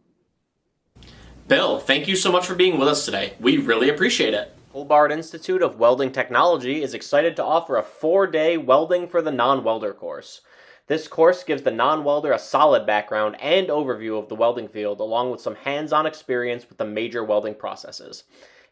Bill, 1.50 1.80
thank 1.80 2.08
you 2.08 2.16
so 2.16 2.32
much 2.32 2.48
for 2.48 2.56
being 2.56 2.80
with 2.80 2.88
us 2.88 3.04
today. 3.04 3.34
We 3.42 3.58
really 3.58 3.90
appreciate 3.90 4.34
it. 4.34 4.56
Hobart 4.72 5.12
Institute 5.12 5.62
of 5.62 5.78
Welding 5.78 6.14
Technology 6.14 6.82
is 6.82 6.94
excited 6.94 7.36
to 7.36 7.44
offer 7.44 7.76
a 7.76 7.84
four 7.84 8.26
day 8.26 8.56
welding 8.56 9.10
for 9.10 9.22
the 9.22 9.32
non 9.32 9.66
welder 9.66 9.94
course. 9.94 10.42
This 10.88 11.10
course 11.10 11.44
gives 11.44 11.64
the 11.64 11.72
non 11.72 12.06
welder 12.06 12.32
a 12.32 12.40
solid 12.40 12.86
background 12.86 13.36
and 13.42 13.68
overview 13.68 14.18
of 14.18 14.30
the 14.30 14.36
welding 14.36 14.70
field, 14.70 15.02
along 15.02 15.32
with 15.32 15.42
some 15.42 15.56
hands 15.56 15.92
on 15.92 16.06
experience 16.06 16.70
with 16.70 16.78
the 16.78 16.86
major 16.86 17.24
welding 17.26 17.56
processes. 17.56 18.24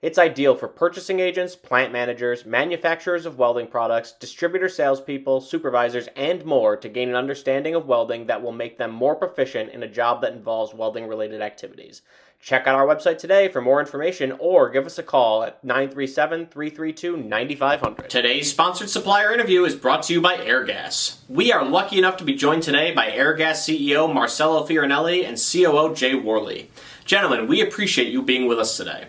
It's 0.01 0.17
ideal 0.17 0.55
for 0.55 0.67
purchasing 0.67 1.19
agents, 1.19 1.55
plant 1.55 1.93
managers, 1.93 2.43
manufacturers 2.43 3.27
of 3.27 3.37
welding 3.37 3.67
products, 3.67 4.13
distributor 4.13 4.67
salespeople, 4.67 5.41
supervisors, 5.41 6.09
and 6.15 6.43
more 6.43 6.75
to 6.75 6.89
gain 6.89 7.09
an 7.09 7.15
understanding 7.15 7.75
of 7.75 7.85
welding 7.85 8.25
that 8.25 8.41
will 8.41 8.51
make 8.51 8.79
them 8.79 8.89
more 8.89 9.15
proficient 9.15 9.69
in 9.69 9.83
a 9.83 9.87
job 9.87 10.21
that 10.21 10.33
involves 10.33 10.73
welding 10.73 11.07
related 11.07 11.39
activities. 11.39 12.01
Check 12.41 12.65
out 12.65 12.73
our 12.73 12.87
website 12.87 13.19
today 13.19 13.47
for 13.47 13.61
more 13.61 13.79
information 13.79 14.35
or 14.39 14.71
give 14.71 14.87
us 14.87 14.97
a 14.97 15.03
call 15.03 15.43
at 15.43 15.63
937 15.63 16.47
332 16.47 17.17
9500. 17.17 18.09
Today's 18.09 18.49
sponsored 18.49 18.89
supplier 18.89 19.31
interview 19.31 19.65
is 19.65 19.75
brought 19.75 20.01
to 20.03 20.13
you 20.13 20.19
by 20.19 20.37
Airgas. 20.37 21.17
We 21.29 21.51
are 21.51 21.63
lucky 21.63 21.99
enough 21.99 22.17
to 22.17 22.23
be 22.23 22.33
joined 22.33 22.63
today 22.63 22.91
by 22.91 23.11
Airgas 23.11 23.69
CEO 23.69 24.11
Marcello 24.11 24.65
Fioranelli 24.65 25.27
and 25.27 25.37
COO 25.37 25.93
Jay 25.93 26.15
Worley. 26.15 26.71
Gentlemen, 27.05 27.45
we 27.45 27.61
appreciate 27.61 28.07
you 28.07 28.23
being 28.23 28.47
with 28.47 28.57
us 28.57 28.75
today. 28.75 29.05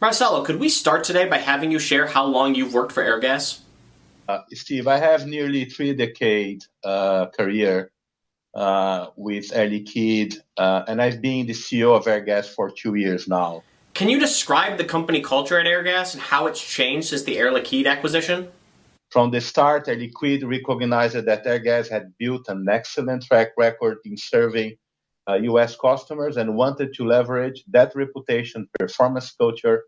Marcello, 0.00 0.44
could 0.44 0.60
we 0.60 0.68
start 0.68 1.02
today 1.02 1.28
by 1.28 1.38
having 1.38 1.72
you 1.72 1.80
share 1.80 2.06
how 2.06 2.24
long 2.24 2.54
you've 2.54 2.72
worked 2.72 2.92
for 2.92 3.02
Airgas? 3.02 3.62
Uh, 4.28 4.42
Steve, 4.52 4.86
I 4.86 4.96
have 4.98 5.26
nearly 5.26 5.64
three 5.64 5.92
decade 5.92 6.62
uh, 6.84 7.26
career 7.36 7.90
uh, 8.54 9.08
with 9.16 9.52
Air 9.52 9.68
Liquide, 9.68 10.36
uh, 10.56 10.84
and 10.86 11.02
I've 11.02 11.20
been 11.20 11.46
the 11.46 11.52
CEO 11.52 11.96
of 11.96 12.04
Airgas 12.04 12.46
for 12.46 12.70
two 12.70 12.94
years 12.94 13.26
now. 13.26 13.64
Can 13.94 14.08
you 14.08 14.20
describe 14.20 14.78
the 14.78 14.84
company 14.84 15.20
culture 15.20 15.58
at 15.58 15.66
Airgas 15.66 16.14
and 16.14 16.22
how 16.22 16.46
it's 16.46 16.62
changed 16.62 17.08
since 17.08 17.24
the 17.24 17.36
Air 17.36 17.50
Liquide 17.50 17.88
acquisition? 17.88 18.52
From 19.10 19.32
the 19.32 19.40
start, 19.40 19.88
Air 19.88 19.96
Liquide 19.96 20.48
recognized 20.48 21.16
that 21.16 21.44
Airgas 21.44 21.90
had 21.90 22.16
built 22.18 22.48
an 22.48 22.68
excellent 22.68 23.24
track 23.24 23.48
record 23.56 23.98
in 24.04 24.16
serving 24.16 24.76
US 25.36 25.76
customers 25.76 26.36
and 26.36 26.56
wanted 26.56 26.94
to 26.94 27.04
leverage 27.04 27.64
that 27.68 27.94
reputation, 27.94 28.68
performance 28.78 29.32
culture, 29.32 29.84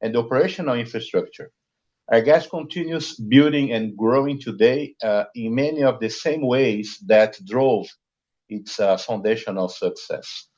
and 0.00 0.16
operational 0.16 0.74
infrastructure. 0.74 1.50
Airgas 2.12 2.48
continues 2.50 3.16
building 3.16 3.72
and 3.72 3.96
growing 3.96 4.38
today 4.38 4.94
uh, 5.02 5.24
in 5.34 5.54
many 5.54 5.82
of 5.82 6.00
the 6.00 6.10
same 6.10 6.46
ways 6.46 6.98
that 7.06 7.38
drove 7.46 7.86
its 8.48 8.78
uh, 8.80 8.96
foundational 8.96 9.68
success. 9.68 10.48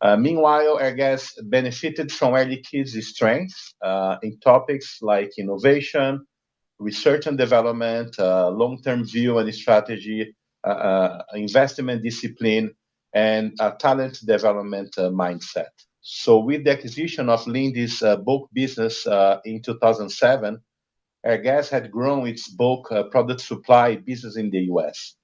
Uh, 0.00 0.16
meanwhile, 0.16 0.78
Airgas 0.78 1.32
benefited 1.44 2.12
from 2.12 2.34
Air 2.34 2.44
Liquide's 2.46 3.06
strengths 3.06 3.74
uh, 3.82 4.16
in 4.22 4.38
topics 4.40 4.98
like 5.02 5.32
innovation, 5.38 6.24
research 6.78 7.26
and 7.26 7.38
development, 7.38 8.18
uh, 8.18 8.50
long-term 8.50 9.04
view 9.04 9.38
and 9.38 9.54
strategy, 9.54 10.34
uh, 10.66 10.70
uh, 10.70 11.22
investment 11.34 12.02
discipline, 12.02 12.74
and 13.16 13.54
a 13.60 13.72
talent 13.72 14.20
development 14.26 14.94
mindset. 14.96 15.74
So, 16.02 16.38
with 16.38 16.64
the 16.64 16.72
acquisition 16.72 17.28
of 17.28 17.44
Linde's 17.46 18.00
bulk 18.24 18.48
business 18.52 19.06
in 19.44 19.62
2007, 19.62 20.60
Airgas 21.26 21.68
had 21.70 21.90
grown 21.90 22.26
its 22.28 22.48
bulk 22.48 22.92
product 23.10 23.40
supply 23.40 23.96
business 23.96 24.36
in 24.36 24.50
the 24.50 24.60
US. 24.72 25.16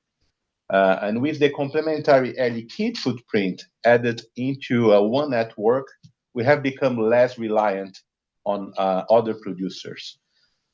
Uh, 0.72 0.98
and 1.02 1.20
with 1.20 1.38
the 1.38 1.50
complementary 1.50 2.36
Air 2.38 2.50
Liquide 2.50 2.96
footprint 2.96 3.62
added 3.84 4.22
into 4.36 4.94
uh, 4.94 5.02
one 5.02 5.30
network, 5.30 5.86
we 6.32 6.44
have 6.44 6.62
become 6.62 6.96
less 6.96 7.38
reliant 7.38 7.98
on 8.46 8.72
uh, 8.78 9.02
other 9.10 9.34
producers. 9.34 10.18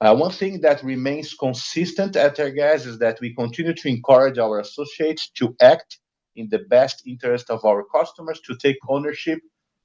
Uh, 0.00 0.14
one 0.14 0.30
thing 0.30 0.60
that 0.60 0.84
remains 0.84 1.34
consistent 1.34 2.14
at 2.14 2.36
Airgas 2.36 2.86
is 2.86 2.98
that 3.00 3.18
we 3.20 3.34
continue 3.34 3.74
to 3.74 3.88
encourage 3.88 4.38
our 4.38 4.60
associates 4.60 5.30
to 5.30 5.56
act 5.60 5.98
in 6.38 6.48
the 6.50 6.60
best 6.70 7.02
interest 7.06 7.50
of 7.50 7.64
our 7.64 7.84
customers 7.84 8.40
to 8.46 8.56
take 8.56 8.76
ownership 8.88 9.40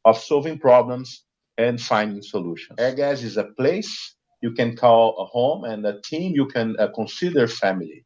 of 0.06 0.18
solving 0.18 0.60
problems 0.60 1.26
and 1.58 1.82
finding 1.82 2.22
solutions. 2.22 2.80
Airgas 2.80 3.24
is 3.24 3.38
a 3.38 3.46
place 3.58 4.16
you 4.42 4.52
can 4.52 4.76
call 4.76 5.18
a 5.20 5.26
home 5.26 5.64
and 5.64 5.86
a 5.86 6.02
team 6.02 6.34
you 6.36 6.48
can 6.48 6.76
uh, 6.80 6.88
consider 6.96 7.48
family. 7.48 8.06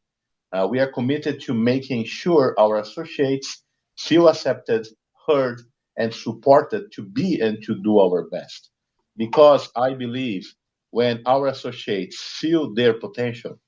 Uh, 0.52 0.66
we 0.70 0.80
are 0.80 0.92
committed 0.92 1.40
to 1.42 1.54
making 1.54 2.04
sure 2.04 2.54
our 2.58 2.78
associates 2.78 3.64
feel 3.98 4.28
accepted, 4.28 4.86
heard, 5.26 5.60
and 5.96 6.14
supported 6.14 6.92
to 6.92 7.02
be 7.02 7.40
and 7.40 7.62
to 7.64 7.74
do 7.82 7.98
our 7.98 8.28
best. 8.30 8.70
Because 9.16 9.68
I 9.76 9.94
believe 9.94 10.46
when 10.90 11.22
our 11.26 11.48
associates 11.48 12.16
feel 12.20 12.72
their 12.72 12.94
potential, 12.94 13.58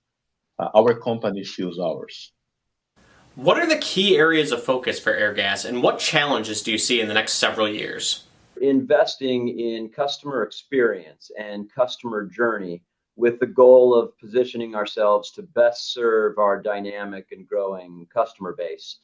uh, 0.59 0.69
our 0.75 0.99
company 1.01 1.45
feels 1.45 1.79
ours. 1.79 2.33
What 3.37 3.59
are 3.59 3.67
the 3.67 3.79
key 3.79 4.17
areas 4.17 4.51
of 4.51 4.65
focus 4.65 4.99
for 4.99 5.13
Airgas 5.13 5.65
and 5.65 5.83
what 5.83 6.01
challenges 6.01 6.63
do 6.63 6.73
you 6.73 6.79
see 6.79 7.01
in 7.01 7.07
the 7.07 7.15
next 7.15 7.35
several 7.35 7.69
years? 7.69 8.25
Investing 8.61 9.61
in 9.61 9.89
customer 9.89 10.43
experience 10.43 11.31
and 11.39 11.73
customer 11.73 12.27
journey 12.27 12.83
with 13.15 13.39
the 13.39 13.47
goal 13.47 13.95
of 13.95 14.19
positioning 14.19 14.75
ourselves 14.75 15.31
to 15.31 15.43
best 15.43 15.93
serve 15.93 16.39
our 16.39 16.61
dynamic 16.61 17.29
and 17.31 17.47
growing 17.47 18.07
customer 18.13 18.53
base. 18.59 18.99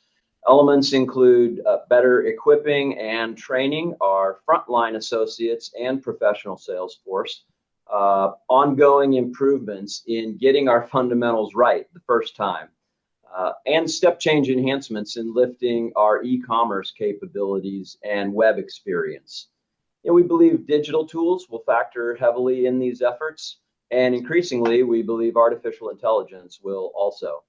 Elements 0.49 0.93
include 0.93 1.61
uh, 1.65 1.79
better 1.89 2.27
equipping 2.27 2.99
and 2.99 3.39
training 3.39 3.95
our 4.01 4.41
frontline 4.49 4.97
associates 4.97 5.73
and 5.81 6.03
professional 6.03 6.57
sales 6.57 6.99
force, 7.05 7.45
uh, 7.93 8.33
ongoing 8.49 9.15
improvements 9.15 10.03
in 10.09 10.37
getting 10.37 10.69
our 10.69 10.89
fundamentals 10.89 11.55
right 11.55 11.87
the 11.95 12.01
first 12.07 12.35
time, 12.35 12.69
uh, 13.35 13.53
and 13.67 13.91
step 13.91 14.19
change 14.19 14.49
enhancements 14.49 15.17
in 15.17 15.35
lifting 15.35 15.93
our 15.97 16.23
e 16.23 16.41
commerce 16.41 16.93
capabilities 16.97 17.97
and 18.05 18.33
web 18.33 18.59
experience. 18.59 19.49
And 20.05 20.15
we 20.15 20.23
believe 20.23 20.67
digital 20.67 21.07
tools 21.07 21.49
will 21.51 21.63
factor 21.67 22.15
heavily 22.15 22.67
in 22.67 22.79
these 22.79 23.03
efforts. 23.03 23.59
And 23.91 24.15
increasingly, 24.15 24.83
we 24.83 25.03
believe 25.03 25.37
artificial 25.37 25.91
intelligence 25.91 26.61
will 26.63 26.93
also. 26.95 27.43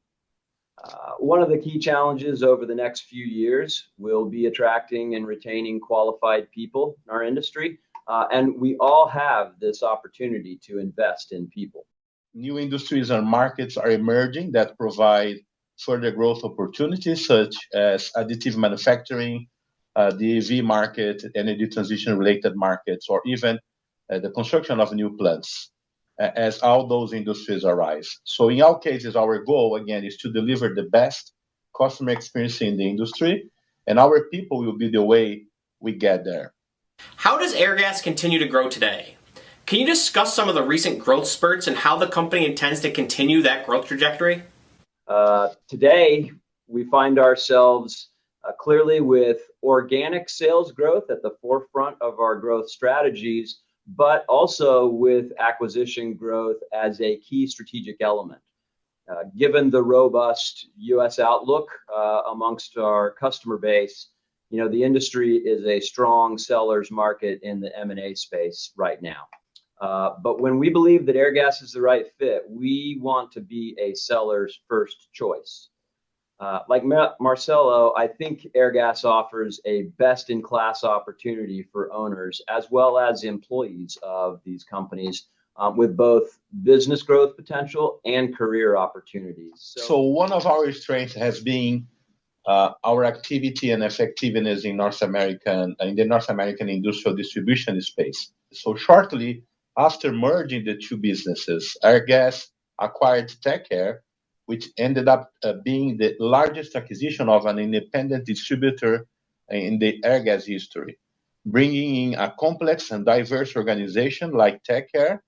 Uh, 0.83 1.13
one 1.17 1.41
of 1.41 1.49
the 1.49 1.57
key 1.57 1.79
challenges 1.79 2.43
over 2.43 2.65
the 2.65 2.75
next 2.75 3.01
few 3.01 3.25
years 3.25 3.89
will 3.97 4.25
be 4.25 4.45
attracting 4.45 5.15
and 5.15 5.25
retaining 5.25 5.79
qualified 5.79 6.51
people 6.51 6.95
in 7.05 7.11
our 7.11 7.23
industry. 7.23 7.79
Uh, 8.07 8.27
and 8.31 8.59
we 8.59 8.77
all 8.77 9.07
have 9.07 9.53
this 9.59 9.83
opportunity 9.83 10.59
to 10.63 10.79
invest 10.79 11.31
in 11.31 11.47
people. 11.47 11.85
New 12.33 12.59
industries 12.59 13.09
and 13.09 13.27
markets 13.27 13.77
are 13.77 13.89
emerging 13.89 14.51
that 14.51 14.77
provide 14.77 15.37
further 15.77 16.11
growth 16.11 16.43
opportunities, 16.43 17.25
such 17.25 17.55
as 17.73 18.11
additive 18.15 18.57
manufacturing, 18.57 19.47
uh, 19.95 20.11
the 20.11 20.37
EV 20.37 20.63
market, 20.63 21.23
energy 21.35 21.67
transition 21.67 22.17
related 22.17 22.53
markets, 22.55 23.07
or 23.09 23.21
even 23.25 23.59
uh, 24.11 24.19
the 24.19 24.29
construction 24.31 24.79
of 24.79 24.93
new 24.93 25.15
plants 25.17 25.71
as 26.19 26.59
all 26.59 26.87
those 26.87 27.13
industries 27.13 27.63
arise. 27.63 28.19
So 28.23 28.49
in 28.49 28.61
our 28.61 28.79
cases, 28.79 29.15
our 29.15 29.43
goal 29.43 29.75
again 29.75 30.03
is 30.03 30.17
to 30.17 30.31
deliver 30.31 30.73
the 30.73 30.83
best 30.83 31.33
customer 31.77 32.11
experience 32.11 32.61
in 32.61 32.77
the 32.77 32.89
industry, 32.89 33.49
and 33.85 33.99
our 33.99 34.25
people 34.29 34.59
will 34.63 34.77
be 34.77 34.89
the 34.89 35.03
way 35.03 35.43
we 35.79 35.93
get 35.93 36.25
there. 36.25 36.53
How 37.17 37.37
does 37.37 37.53
Airgas 37.53 38.01
continue 38.01 38.39
to 38.39 38.47
grow 38.47 38.69
today? 38.69 39.15
Can 39.67 39.79
you 39.79 39.85
discuss 39.85 40.33
some 40.33 40.49
of 40.49 40.55
the 40.55 40.63
recent 40.63 40.99
growth 40.99 41.27
spurts 41.27 41.67
and 41.67 41.77
how 41.77 41.97
the 41.97 42.07
company 42.07 42.45
intends 42.45 42.79
to 42.81 42.91
continue 42.91 43.41
that 43.43 43.65
growth 43.65 43.87
trajectory? 43.87 44.43
Uh, 45.07 45.49
today, 45.67 46.31
we 46.67 46.83
find 46.85 47.17
ourselves 47.19 48.09
uh, 48.47 48.51
clearly 48.59 49.01
with 49.01 49.39
organic 49.63 50.29
sales 50.29 50.71
growth 50.71 51.09
at 51.09 51.21
the 51.21 51.35
forefront 51.41 51.97
of 52.01 52.19
our 52.19 52.35
growth 52.35 52.69
strategies 52.69 53.61
but 53.95 54.25
also 54.27 54.87
with 54.87 55.31
acquisition 55.39 56.13
growth 56.13 56.57
as 56.73 56.99
a 56.99 57.17
key 57.17 57.47
strategic 57.47 57.97
element. 58.01 58.41
Uh, 59.09 59.23
given 59.37 59.69
the 59.69 59.81
robust 59.81 60.67
U.S. 60.77 61.17
outlook 61.17 61.69
uh, 61.95 62.23
amongst 62.29 62.77
our 62.77 63.11
customer 63.11 63.57
base, 63.57 64.09
you 64.49 64.59
know 64.59 64.67
the 64.67 64.83
industry 64.83 65.37
is 65.37 65.65
a 65.65 65.79
strong 65.79 66.37
seller's 66.37 66.91
market 66.91 67.39
in 67.43 67.61
the 67.61 67.77
M&A 67.79 68.13
space 68.15 68.71
right 68.75 69.01
now. 69.01 69.27
Uh, 69.79 70.11
but 70.23 70.39
when 70.41 70.57
we 70.57 70.69
believe 70.69 71.05
that 71.05 71.15
Airgas 71.15 71.61
is 71.61 71.71
the 71.71 71.81
right 71.81 72.07
fit, 72.17 72.43
we 72.49 72.97
want 73.01 73.31
to 73.33 73.41
be 73.41 73.75
a 73.79 73.93
seller's 73.93 74.59
first 74.67 75.09
choice. 75.13 75.69
Uh, 76.39 76.59
like 76.69 76.83
Mar- 76.83 77.15
Marcello, 77.19 77.93
I 77.97 78.07
think 78.07 78.47
Airgas 78.55 79.03
offers 79.03 79.59
a 79.65 79.83
best 79.97 80.29
in 80.29 80.41
class 80.41 80.83
opportunity 80.83 81.63
for 81.71 81.91
owners 81.91 82.41
as 82.47 82.69
well 82.69 82.99
as 82.99 83.23
employees 83.23 83.97
of 84.03 84.39
these 84.43 84.63
companies 84.63 85.27
um, 85.57 85.77
with 85.77 85.97
both 85.97 86.37
business 86.61 87.01
growth 87.01 87.35
potential 87.35 87.99
and 88.05 88.35
career 88.35 88.77
opportunities. 88.77 89.53
So, 89.55 89.81
so 89.81 89.99
one 90.01 90.31
of 90.31 90.45
our 90.45 90.71
strengths 90.71 91.15
has 91.15 91.41
been 91.41 91.87
uh, 92.45 92.73
our 92.83 93.03
activity 93.03 93.71
and 93.71 93.83
effectiveness 93.83 94.63
in 94.63 94.77
North 94.77 95.01
American 95.01 95.75
in 95.79 95.95
the 95.95 96.05
North 96.05 96.29
American 96.29 96.69
industrial 96.69 97.15
distribution 97.15 97.81
space. 97.81 98.31
So 98.53 98.75
shortly 98.75 99.43
after 99.77 100.11
merging 100.11 100.65
the 100.65 100.75
two 100.77 100.97
businesses, 100.97 101.77
Airgas 101.83 102.47
acquired 102.79 103.29
TechAir 103.29 103.99
which 104.47 104.69
ended 104.77 105.07
up 105.07 105.31
uh, 105.43 105.53
being 105.63 105.97
the 105.97 106.15
largest 106.19 106.75
acquisition 106.75 107.29
of 107.29 107.45
an 107.45 107.59
independent 107.59 108.25
distributor 108.25 109.05
in 109.49 109.77
the 109.77 110.01
Airgas 110.03 110.45
history. 110.45 110.97
Bringing 111.45 112.13
in 112.13 112.19
a 112.19 112.33
complex 112.39 112.91
and 112.91 113.05
diverse 113.05 113.55
organization 113.55 114.31
like 114.31 114.63
TechAir 114.63 115.19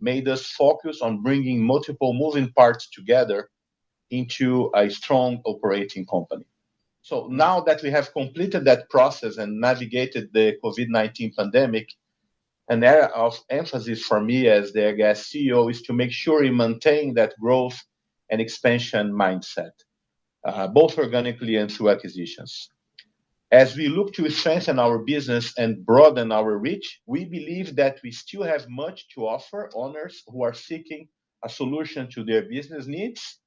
made 0.00 0.26
us 0.26 0.46
focus 0.46 1.00
on 1.02 1.22
bringing 1.22 1.62
multiple 1.62 2.14
moving 2.14 2.50
parts 2.52 2.88
together 2.90 3.48
into 4.10 4.70
a 4.74 4.88
strong 4.90 5.40
operating 5.44 6.06
company. 6.06 6.44
So 7.02 7.26
now 7.30 7.60
that 7.60 7.82
we 7.82 7.90
have 7.90 8.12
completed 8.12 8.64
that 8.64 8.88
process 8.88 9.36
and 9.36 9.60
navigated 9.60 10.30
the 10.32 10.56
COVID-19 10.64 11.36
pandemic, 11.36 11.88
an 12.72 12.82
area 12.82 13.08
of 13.08 13.38
emphasis 13.50 14.02
for 14.02 14.18
me 14.18 14.48
as 14.48 14.72
the 14.72 14.80
Airgas 14.80 15.20
CEO 15.28 15.70
is 15.70 15.82
to 15.82 15.92
make 15.92 16.10
sure 16.10 16.40
we 16.40 16.50
maintain 16.50 17.12
that 17.14 17.34
growth 17.38 17.78
and 18.30 18.40
expansion 18.40 19.12
mindset, 19.12 19.72
uh, 20.46 20.66
both 20.68 20.96
organically 20.96 21.56
and 21.56 21.70
through 21.70 21.90
acquisitions. 21.90 22.70
As 23.50 23.76
we 23.76 23.88
look 23.88 24.14
to 24.14 24.30
strengthen 24.30 24.78
our 24.78 24.98
business 24.98 25.52
and 25.58 25.84
broaden 25.84 26.32
our 26.32 26.56
reach, 26.56 27.02
we 27.04 27.26
believe 27.26 27.76
that 27.76 27.98
we 28.02 28.10
still 28.10 28.42
have 28.42 28.66
much 28.70 29.06
to 29.10 29.28
offer 29.28 29.68
owners 29.74 30.22
who 30.26 30.42
are 30.42 30.54
seeking 30.54 31.08
a 31.44 31.50
solution 31.50 32.08
to 32.12 32.24
their 32.24 32.48
business 32.48 32.86
needs. 32.86 33.40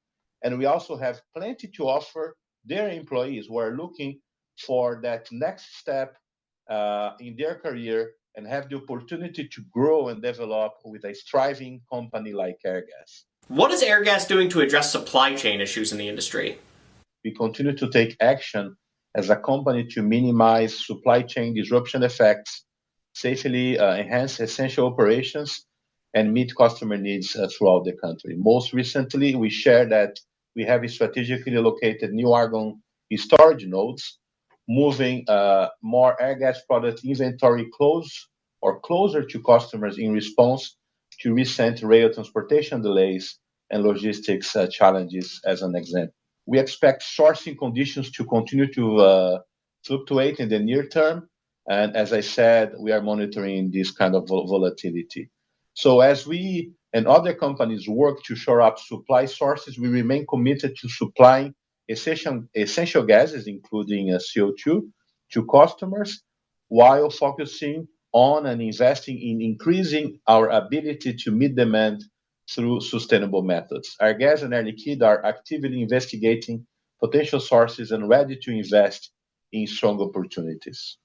And 0.44 0.56
we 0.56 0.66
also 0.66 0.96
have 0.96 1.20
plenty 1.36 1.66
to 1.66 1.82
offer 1.88 2.36
their 2.64 2.88
employees 2.90 3.46
who 3.48 3.58
are 3.58 3.76
looking 3.76 4.20
for 4.64 5.00
that 5.02 5.26
next 5.32 5.80
step 5.80 6.16
uh, 6.70 7.14
in 7.18 7.34
their 7.36 7.56
career 7.56 8.12
and 8.36 8.46
have 8.46 8.68
the 8.68 8.76
opportunity 8.76 9.48
to 9.48 9.62
grow 9.72 10.08
and 10.08 10.22
develop 10.22 10.72
with 10.84 11.04
a 11.04 11.14
thriving 11.14 11.80
company 11.90 12.32
like 12.32 12.58
Airgas. 12.66 13.24
What 13.48 13.70
is 13.70 13.82
Airgas 13.82 14.28
doing 14.28 14.48
to 14.50 14.60
address 14.60 14.92
supply 14.92 15.34
chain 15.34 15.60
issues 15.60 15.92
in 15.92 15.98
the 15.98 16.08
industry? 16.08 16.58
We 17.24 17.32
continue 17.32 17.74
to 17.76 17.90
take 17.90 18.16
action 18.20 18.76
as 19.14 19.30
a 19.30 19.36
company 19.36 19.84
to 19.84 20.02
minimize 20.02 20.86
supply 20.86 21.22
chain 21.22 21.54
disruption 21.54 22.02
effects, 22.02 22.64
safely 23.14 23.78
uh, 23.78 23.96
enhance 23.96 24.38
essential 24.40 24.86
operations, 24.86 25.64
and 26.12 26.32
meet 26.32 26.54
customer 26.54 26.98
needs 26.98 27.34
uh, 27.36 27.48
throughout 27.48 27.84
the 27.84 27.94
country. 27.94 28.34
Most 28.36 28.72
recently, 28.72 29.34
we 29.34 29.48
shared 29.48 29.90
that 29.90 30.18
we 30.54 30.64
have 30.64 30.88
strategically 30.90 31.56
located 31.56 32.12
new 32.12 32.32
argon 32.32 32.82
storage 33.14 33.66
nodes, 33.66 34.18
moving 34.68 35.24
uh, 35.28 35.68
more 35.82 36.16
Airgas 36.20 36.58
product 36.66 37.04
inventory 37.04 37.66
close 37.72 38.28
or 38.60 38.80
closer 38.80 39.24
to 39.24 39.42
customers 39.42 39.98
in 39.98 40.12
response 40.12 40.76
to 41.20 41.32
recent 41.32 41.82
rail 41.82 42.12
transportation 42.12 42.82
delays 42.82 43.38
and 43.70 43.82
logistics 43.82 44.54
uh, 44.54 44.66
challenges, 44.66 45.40
as 45.44 45.62
an 45.62 45.74
example. 45.74 46.14
We 46.46 46.58
expect 46.58 47.02
sourcing 47.02 47.58
conditions 47.58 48.10
to 48.12 48.24
continue 48.24 48.72
to 48.74 48.96
uh, 48.98 49.38
fluctuate 49.84 50.38
in 50.38 50.48
the 50.48 50.58
near 50.58 50.86
term. 50.86 51.28
And 51.68 51.96
as 51.96 52.12
I 52.12 52.20
said, 52.20 52.74
we 52.78 52.92
are 52.92 53.02
monitoring 53.02 53.72
this 53.72 53.90
kind 53.90 54.14
of 54.14 54.28
volatility. 54.28 55.30
So 55.74 56.00
as 56.00 56.26
we 56.26 56.72
and 56.92 57.06
other 57.06 57.34
companies 57.34 57.88
work 57.88 58.22
to 58.24 58.36
shore 58.36 58.62
up 58.62 58.78
supply 58.78 59.26
sources, 59.26 59.78
we 59.78 59.88
remain 59.88 60.24
committed 60.26 60.76
to 60.80 60.88
supplying 60.88 61.54
essential, 61.88 62.44
essential 62.54 63.04
gases, 63.04 63.46
including 63.46 64.12
uh, 64.12 64.18
CO2, 64.18 64.82
to 65.32 65.46
customers 65.46 66.22
while 66.68 67.10
focusing 67.10 67.86
on 68.12 68.46
and 68.46 68.62
investing 68.62 69.20
in 69.20 69.42
increasing 69.42 70.18
our 70.26 70.48
ability 70.48 71.14
to 71.14 71.30
meet 71.30 71.54
demand 71.54 72.02
through 72.50 72.80
sustainable 72.80 73.42
methods. 73.42 73.96
Airgas 74.00 74.42
and 74.42 74.54
Air 74.54 74.64
Liquide 74.64 75.02
are 75.02 75.24
actively 75.24 75.82
investigating 75.82 76.66
potential 77.00 77.40
sources 77.40 77.90
and 77.92 78.08
ready 78.08 78.36
to 78.36 78.50
invest 78.50 79.10
in 79.52 79.66
strong 79.66 80.00
opportunities. 80.00 80.96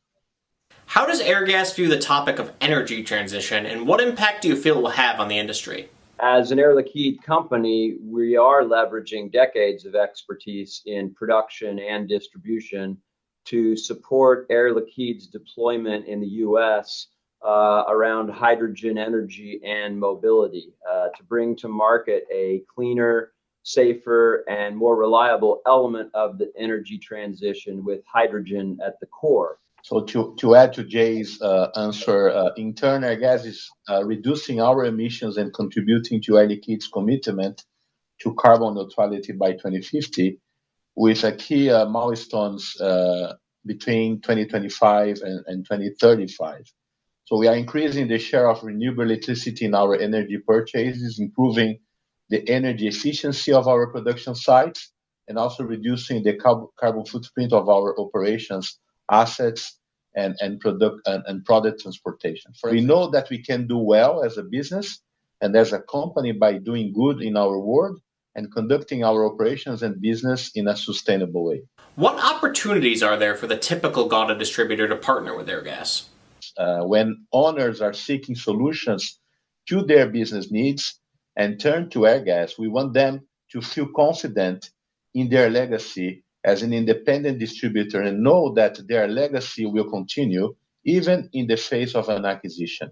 How 0.86 1.06
does 1.06 1.22
Airgas 1.22 1.76
view 1.76 1.88
the 1.88 2.00
topic 2.00 2.40
of 2.40 2.54
energy 2.62 3.04
transition 3.04 3.66
and 3.66 3.88
what 3.88 4.02
impact 4.02 4.42
do 4.42 4.48
you 4.48 4.56
feel 4.56 4.78
it 4.78 4.82
will 4.82 4.90
have 4.92 5.20
on 5.20 5.28
the 5.28 5.38
industry? 5.38 5.90
As 6.22 6.52
an 6.52 6.60
Air 6.60 6.76
Liquide 6.76 7.24
company, 7.24 7.98
we 8.00 8.38
are 8.38 8.62
leveraging 8.62 9.32
decades 9.32 9.88
of 9.88 9.96
expertise 9.96 10.84
in 10.86 11.16
production 11.16 11.80
and 11.80 12.08
distribution 12.08 12.96
to 13.46 13.76
support 13.76 14.46
Air 14.52 14.72
Liquide's 14.72 15.26
deployment 15.26 16.06
in 16.06 16.22
the 16.22 16.28
US 16.46 17.08
uh, 17.44 17.86
around 17.88 18.30
hydrogen 18.30 19.00
energy 19.00 19.62
and 19.66 20.00
mobility 20.00 20.76
uh, 20.88 21.08
to 21.18 21.24
bring 21.24 21.56
to 21.56 21.68
market 21.68 22.28
a 22.32 22.62
cleaner, 22.72 23.32
safer, 23.64 24.48
and 24.48 24.78
more 24.78 24.96
reliable 24.96 25.64
element 25.66 26.12
of 26.14 26.38
the 26.38 26.54
energy 26.56 27.00
transition 27.00 27.84
with 27.84 28.02
hydrogen 28.06 28.78
at 28.86 29.00
the 29.00 29.08
core. 29.08 29.58
So 29.84 30.02
to, 30.02 30.36
to 30.40 30.56
add 30.56 30.74
to 30.74 30.84
Jay's 30.84 31.42
uh, 31.42 31.70
answer, 31.76 32.30
uh, 32.30 32.52
in 32.58 32.74
turn, 32.76 33.02
Airgas 33.02 33.46
is 33.46 33.70
uh, 33.90 34.04
reducing 34.04 34.62
our 34.62 34.86
emissions 34.86 35.38
and 35.38 35.54
contributing 35.54 36.22
to 36.24 36.38
Air 36.38 36.48
Liquide's 36.48 36.88
commitment 36.88 37.64
to 38.22 38.34
carbon 38.36 38.76
neutrality 38.76 39.34
by 39.34 39.54
2050 39.54 40.40
with 40.96 41.24
a 41.24 41.32
key 41.32 41.70
uh, 41.70 41.86
milestones 41.86 42.80
uh, 42.80 43.34
between 43.66 44.22
2025 44.22 45.22
and, 45.24 45.44
and 45.48 45.66
2035. 45.66 46.72
So 47.26 47.38
we 47.38 47.48
are 47.48 47.56
increasing 47.56 48.08
the 48.08 48.20
share 48.20 48.50
of 48.50 48.64
renewable 48.64 49.04
electricity 49.04 49.66
in 49.66 49.74
our 49.74 49.96
energy 49.96 50.38
purchases, 50.40 51.20
improving 51.20 51.80
the 52.30 52.48
energy 52.50 52.88
efficiency 52.88 53.54
of 53.54 53.68
our 53.68 53.88
production 53.88 54.36
sites, 54.36 54.92
and 55.28 55.38
also 55.38 55.64
reducing 55.64 56.24
the 56.24 56.34
carbon 56.78 57.06
footprint 57.06 57.54
of 57.54 57.70
our 57.70 57.98
operations, 58.00 58.80
assets, 59.12 59.78
and, 60.16 60.36
and 60.42 60.60
product 60.60 61.02
and, 61.06 61.24
and 61.28 61.46
product 61.46 61.82
transportation. 61.82 62.52
For 62.60 62.72
we 62.72 62.82
know 62.82 63.10
that 63.12 63.30
we 63.30 63.42
can 63.42 63.68
do 63.68 63.78
well 63.78 64.24
as 64.24 64.38
a 64.38 64.44
business 64.44 65.02
and 65.40 65.56
as 65.56 65.72
a 65.74 65.80
company 65.80 66.32
by 66.32 66.58
doing 66.58 66.94
good 66.94 67.22
in 67.22 67.38
our 67.38 67.58
world 67.58 68.00
and 68.36 68.52
conducting 68.52 69.04
our 69.04 69.26
operations 69.26 69.84
and 69.84 70.02
business 70.02 70.52
in 70.56 70.68
a 70.68 70.76
sustainable 70.76 71.46
way. 71.46 71.62
What 71.96 72.24
opportunities 72.24 73.04
are 73.04 73.18
there 73.18 73.36
for 73.36 73.48
the 73.48 73.58
typical 73.58 74.10
GAWDA 74.10 74.40
distributor 74.40 74.88
to 74.88 74.96
partner 74.96 75.36
with 75.36 75.48
Airgas? 75.48 76.06
uh, 76.58 76.82
when 76.82 77.26
owners 77.32 77.82
are 77.82 77.94
seeking 77.94 78.36
solutions 78.36 79.20
to 79.68 79.84
their 79.84 80.08
business 80.08 80.52
needs 80.52 81.00
and 81.36 81.60
turn 81.60 81.90
to 81.90 82.00
Airgas, 82.00 82.58
we 82.58 82.68
want 82.68 82.94
them 82.94 83.22
to 83.52 83.62
feel 83.62 83.88
confident 83.96 84.72
in 85.14 85.30
their 85.30 85.50
legacy 85.50 86.24
as 86.44 86.64
an 86.64 86.74
independent 86.74 87.40
distributor 87.40 88.02
and 88.02 88.24
know 88.24 88.54
that 88.54 88.80
their 88.88 89.08
legacy 89.08 89.66
will 89.66 89.90
continue 89.90 90.56
even 90.86 91.30
in 91.34 91.48
the 91.48 91.58
face 91.58 91.94
of 91.96 92.10
an 92.10 92.26
acquisition. 92.26 92.90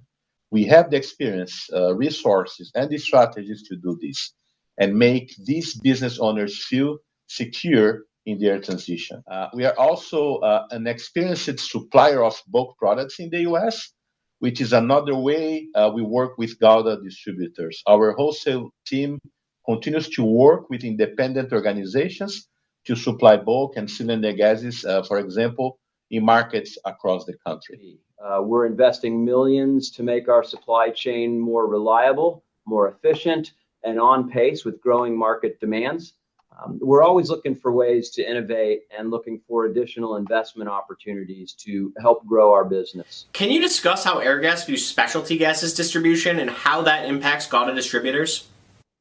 We 0.51 0.65
have 0.65 0.89
the 0.91 0.97
experience, 0.97 1.69
uh, 1.73 1.95
resources, 1.95 2.71
and 2.75 2.89
the 2.89 2.97
strategies 2.97 3.63
to 3.69 3.75
do 3.75 3.97
this 4.01 4.33
and 4.77 4.97
make 4.97 5.35
these 5.45 5.75
business 5.75 6.19
owners 6.19 6.63
feel 6.65 6.97
secure 7.27 8.03
in 8.25 8.39
their 8.39 8.59
transition. 8.59 9.23
Uh, 9.29 9.47
we 9.53 9.65
are 9.65 9.77
also 9.77 10.38
uh, 10.38 10.67
an 10.71 10.88
experienced 10.88 11.59
supplier 11.59 12.23
of 12.23 12.41
bulk 12.47 12.77
products 12.77 13.19
in 13.19 13.29
the 13.29 13.41
US, 13.41 13.91
which 14.39 14.62
is 14.62 14.73
another 14.73 15.15
way 15.15 15.67
uh, 15.75 15.91
we 15.93 16.01
work 16.01 16.38
with 16.38 16.59
GAWDA 16.59 17.03
distributors. 17.03 17.81
Our 17.88 18.13
wholesale 18.13 18.69
team 18.85 19.19
continues 19.65 20.09
to 20.09 20.23
work 20.23 20.69
with 20.69 20.83
independent 20.83 21.51
organizations 21.53 22.47
to 22.89 22.95
supply 22.95 23.38
bulk 23.38 23.78
and 23.78 23.88
cylinder 23.88 24.34
gases, 24.34 24.84
uh, 24.84 25.04
for 25.04 25.19
example, 25.19 25.78
in 26.10 26.25
markets 26.25 26.75
across 26.86 27.23
the 27.23 27.36
country. 27.45 27.99
Uh, 28.19 28.41
we're 28.41 28.65
investing 28.65 29.23
millions 29.23 29.91
to 29.91 30.02
make 30.02 30.28
our 30.28 30.43
supply 30.43 30.89
chain 30.89 31.39
more 31.39 31.67
reliable, 31.67 32.43
more 32.65 32.88
efficient, 32.89 33.54
and 33.84 33.99
on 33.99 34.28
pace 34.28 34.65
with 34.65 34.82
growing 34.82 35.15
market 35.15 35.60
demands. 35.60 36.13
Um, 36.58 36.80
we're 36.82 37.04
always 37.04 37.30
looking 37.30 37.56
for 37.56 37.71
ways 37.71 38.10
to 38.15 38.28
innovate 38.28 38.80
and 38.97 39.12
looking 39.12 39.39
for 39.47 39.65
additional 39.65 40.15
investment 40.15 40.67
opportunities 40.67 41.54
to 41.65 41.93
help 42.02 42.25
grow 42.25 42.52
our 42.52 42.65
business. 42.65 43.28
Can 43.34 43.52
you 43.52 43.62
discuss 43.62 44.04
how 44.04 44.19
Airgas 44.19 44.65
views 44.65 44.84
specialty 44.84 45.38
gases 45.38 45.75
distribution 45.75 46.39
and 46.39 46.49
how 46.49 46.82
that 46.82 47.06
impacts 47.06 47.47
GAWDA 47.47 47.75
distributors? 47.75 48.47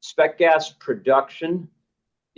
Spec 0.00 0.36
gas 0.36 0.74
production 0.78 1.68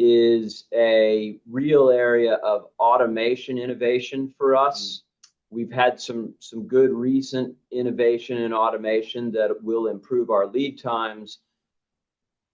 is 0.02 0.64
a 0.72 1.38
real 1.48 1.90
area 1.90 2.34
of 2.34 2.68
automation 2.78 3.58
innovation 3.58 4.32
for 4.38 4.56
us. 4.56 5.02
We've 5.50 5.70
had 5.70 6.00
some 6.00 6.34
some 6.38 6.66
good 6.66 6.90
recent 6.90 7.54
innovation 7.70 8.38
in 8.38 8.54
automation 8.54 9.30
that 9.32 9.62
will 9.62 9.88
improve 9.88 10.30
our 10.30 10.46
lead 10.46 10.80
times 10.80 11.38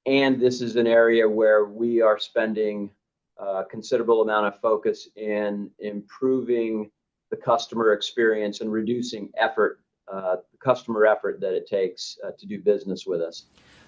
and 0.07 0.41
this 0.41 0.61
is 0.61 0.77
an 0.77 0.87
area 0.87 1.29
where 1.29 1.65
we 1.65 2.01
are 2.01 2.19
spending 2.19 2.91
a 3.39 3.65
considerable 3.69 4.23
amount 4.23 4.47
of 4.47 4.61
focus 4.61 5.09
in 5.17 5.69
improving 5.81 6.91
the 7.31 7.37
customer 7.37 7.93
experience 7.93 8.61
and 8.61 8.73
reducing 8.73 9.31
effort, 9.37 9.81
uh, 10.11 10.37
customer 10.61 11.07
effort 11.07 11.41
that 11.41 11.55
it 11.55 11.67
takes 11.67 12.19
uh, 12.25 12.31
to 12.39 12.47
do 12.47 12.61
business 12.61 13.05
with 13.05 13.21
us. 13.21 13.47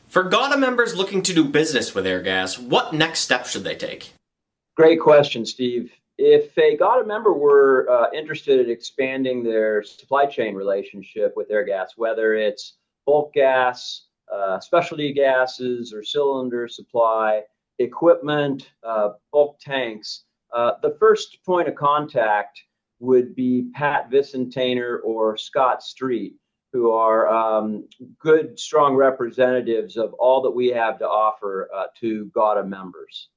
For 0.09 0.25
GAWDA 0.25 0.59
members 0.59 0.97
looking 0.97 1.23
to 1.23 1.35
do 1.35 1.44
business 1.44 1.94
with 1.94 2.07
Airgas, 2.07 2.59
what 2.59 2.94
next 2.94 3.21
steps 3.21 3.51
should 3.51 3.64
they 3.64 3.75
take? 3.75 4.14
Great 4.75 5.01
question, 5.01 5.44
Steve. 5.44 5.92
If 6.16 6.57
a 6.57 6.79
GAWDA 6.79 7.07
member 7.07 7.35
were 7.35 7.87
uh, 7.90 8.07
interested 8.16 8.59
in 8.59 8.71
expanding 8.71 9.42
their 9.42 9.83
supply 9.83 10.25
chain 10.25 10.55
relationship 10.55 11.35
with 11.37 11.51
Airgas, 11.51 11.88
whether 11.97 12.33
it's 12.35 12.79
bulk 13.05 13.35
gas, 13.35 14.07
uh, 14.33 14.59
specialty 14.61 15.12
gases 15.12 15.92
or 15.92 16.03
cylinder 16.03 16.68
supply, 16.68 17.42
equipment, 17.79 18.71
uh, 18.83 19.11
bulk 19.33 19.59
tanks, 19.61 20.25
Uh, 20.57 20.73
the 20.81 20.97
first 20.99 21.44
point 21.44 21.68
of 21.68 21.75
contact 21.75 22.59
would 23.01 23.35
be 23.35 23.71
Pat 23.75 24.11
Vicentainer 24.11 24.99
or 25.05 25.37
Scott 25.37 25.83
Street, 25.83 26.37
who 26.72 26.90
are 26.90 27.28
um, 27.28 27.88
good, 28.18 28.59
strong 28.59 28.94
representatives 28.94 29.96
of 29.96 30.12
all 30.14 30.42
that 30.42 30.50
we 30.50 30.68
have 30.68 30.98
to 30.98 31.07
offer 31.07 31.68
uh, 31.74 31.85
to 32.00 32.31
GAWDA 32.35 32.68
members. 32.68 33.28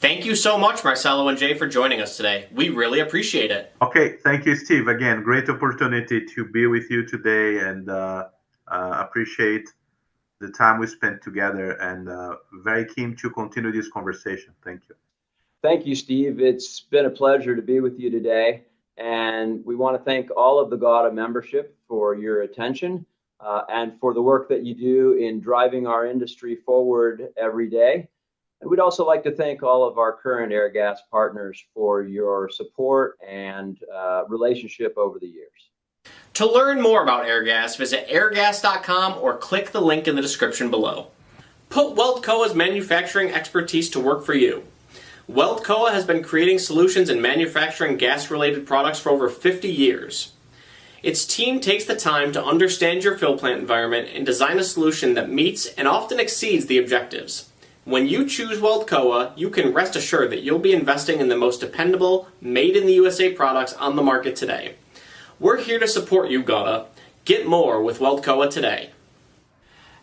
Thank 0.00 0.24
you 0.24 0.36
so 0.36 0.56
much, 0.56 0.84
Marcello 0.84 1.26
and 1.26 1.36
Jay, 1.36 1.54
for 1.54 1.66
joining 1.66 2.00
us 2.00 2.16
today. 2.16 2.48
We 2.52 2.68
really 2.68 3.00
appreciate 3.00 3.50
it. 3.50 3.72
Okay, 3.82 4.16
thank 4.22 4.46
you, 4.46 4.54
Steve. 4.54 4.86
Again, 4.86 5.24
great 5.24 5.48
opportunity 5.48 6.24
to 6.24 6.44
be 6.44 6.66
with 6.66 6.88
you 6.88 7.04
today 7.04 7.58
and 7.58 7.90
uh, 7.90 8.28
uh, 8.68 9.04
appreciate 9.04 9.68
the 10.40 10.50
time 10.50 10.78
we 10.78 10.86
spent 10.86 11.20
together 11.20 11.72
and 11.72 12.08
uh, 12.08 12.36
very 12.62 12.84
keen 12.84 13.16
to 13.16 13.30
continue 13.30 13.72
this 13.72 13.90
conversation. 13.90 14.54
Thank 14.64 14.82
you. 14.88 14.94
Thank 15.62 15.84
you, 15.84 15.96
Steve. 15.96 16.40
It's 16.40 16.78
been 16.78 17.06
a 17.06 17.10
pleasure 17.10 17.56
to 17.56 17.62
be 17.62 17.80
with 17.80 17.98
you 17.98 18.08
today. 18.08 18.66
And 18.96 19.64
we 19.64 19.74
want 19.74 19.96
to 19.96 20.04
thank 20.04 20.30
all 20.36 20.60
of 20.60 20.70
the 20.70 20.78
GAWDA 20.78 21.12
membership 21.12 21.76
for 21.88 22.14
your 22.14 22.42
attention 22.42 23.04
uh, 23.40 23.62
and 23.68 23.98
for 24.00 24.14
the 24.14 24.22
work 24.22 24.48
that 24.48 24.64
you 24.64 24.74
do 24.74 25.12
in 25.14 25.40
driving 25.40 25.86
our 25.86 26.06
industry 26.06 26.56
forward 26.66 27.28
every 27.36 27.68
day. 27.68 28.08
And 28.60 28.70
we'd 28.70 28.80
also 28.80 29.06
like 29.06 29.22
to 29.24 29.30
thank 29.30 29.62
all 29.62 29.86
of 29.86 29.98
our 29.98 30.12
current 30.12 30.52
Airgas 30.52 30.98
partners 31.10 31.64
for 31.74 32.02
your 32.02 32.50
support 32.50 33.16
and 33.26 33.78
uh, 33.94 34.24
relationship 34.28 34.94
over 34.96 35.18
the 35.18 35.28
years. 35.28 35.70
To 36.34 36.50
learn 36.50 36.80
more 36.80 37.02
about 37.02 37.26
Airgas, 37.26 37.76
visit 37.76 38.08
airgas.com 38.08 39.18
or 39.20 39.36
click 39.36 39.70
the 39.70 39.80
link 39.80 40.08
in 40.08 40.16
the 40.16 40.22
description 40.22 40.70
below. 40.70 41.08
Put 41.68 41.94
WeldCoa's 41.94 42.54
manufacturing 42.54 43.30
expertise 43.30 43.90
to 43.90 44.00
work 44.00 44.24
for 44.24 44.34
you. 44.34 44.64
WeldCoa 45.30 45.90
has 45.92 46.06
been 46.06 46.22
creating 46.22 46.58
solutions 46.58 47.10
in 47.10 47.20
manufacturing 47.20 47.96
gas 47.96 48.30
related 48.30 48.66
products 48.66 48.98
for 48.98 49.10
over 49.10 49.28
50 49.28 49.68
years. 49.68 50.32
Its 51.02 51.24
team 51.24 51.60
takes 51.60 51.84
the 51.84 51.94
time 51.94 52.32
to 52.32 52.44
understand 52.44 53.04
your 53.04 53.16
fill 53.16 53.38
plant 53.38 53.60
environment 53.60 54.08
and 54.12 54.26
design 54.26 54.58
a 54.58 54.64
solution 54.64 55.14
that 55.14 55.30
meets 55.30 55.66
and 55.74 55.86
often 55.86 56.18
exceeds 56.18 56.66
the 56.66 56.78
objectives. 56.78 57.50
When 57.84 58.08
you 58.08 58.28
choose 58.28 58.58
WeldCoa, 58.58 59.32
you 59.36 59.48
can 59.48 59.72
rest 59.72 59.94
assured 59.94 60.30
that 60.30 60.42
you'll 60.42 60.58
be 60.58 60.72
investing 60.72 61.20
in 61.20 61.28
the 61.28 61.36
most 61.36 61.60
dependable, 61.60 62.28
made 62.40 62.76
in 62.76 62.84
the 62.84 62.94
USA 62.94 63.32
products 63.32 63.72
on 63.74 63.94
the 63.94 64.02
market 64.02 64.34
today. 64.34 64.74
We're 65.38 65.62
here 65.62 65.78
to 65.78 65.86
support 65.86 66.30
you, 66.30 66.42
GAWDA. 66.42 66.86
Get 67.24 67.46
more 67.46 67.80
with 67.80 68.00
WeldCoa 68.00 68.50
today. 68.50 68.90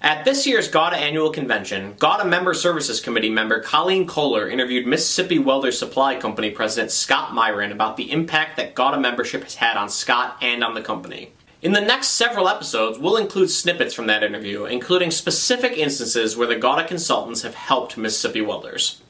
At 0.02 0.26
this 0.26 0.46
year's 0.46 0.70
GAWDA 0.70 0.98
annual 0.98 1.32
convention, 1.32 1.94
GAWDA 1.94 2.28
Member 2.28 2.54
Services 2.54 3.00
Committee 3.00 3.30
member 3.30 3.62
Colleen 3.62 4.06
Kohler 4.06 4.50
interviewed 4.50 4.86
Mississippi 4.86 5.40
Welders 5.40 5.80
Supply 5.80 6.16
Company 6.16 6.52
President 6.52 6.92
Scott 6.92 7.32
Myran 7.32 7.72
about 7.72 7.96
the 7.96 8.12
impact 8.12 8.58
that 8.58 8.76
GAWDA 8.76 9.00
membership 9.00 9.44
has 9.44 9.56
had 9.56 9.78
on 9.78 9.90
Scott 9.90 10.38
and 10.42 10.64
on 10.64 10.74
the 10.74 10.82
company. 10.82 11.32
In 11.62 11.72
the 11.72 11.82
next 11.82 12.10
several 12.10 12.50
episodes, 12.50 13.00
we'll 13.00 13.18
include 13.18 13.50
snippets 13.50 13.94
from 13.94 14.08
that 14.08 14.22
interview, 14.22 14.66
including 14.66 15.12
specific 15.12 15.78
instances 15.78 16.36
where 16.36 16.48
the 16.48 16.58
GAWDA 16.58 16.88
consultants 16.88 17.42
have 17.44 17.56
helped 17.56 17.98
Mississippi 17.98 18.42
welders. 18.42 19.02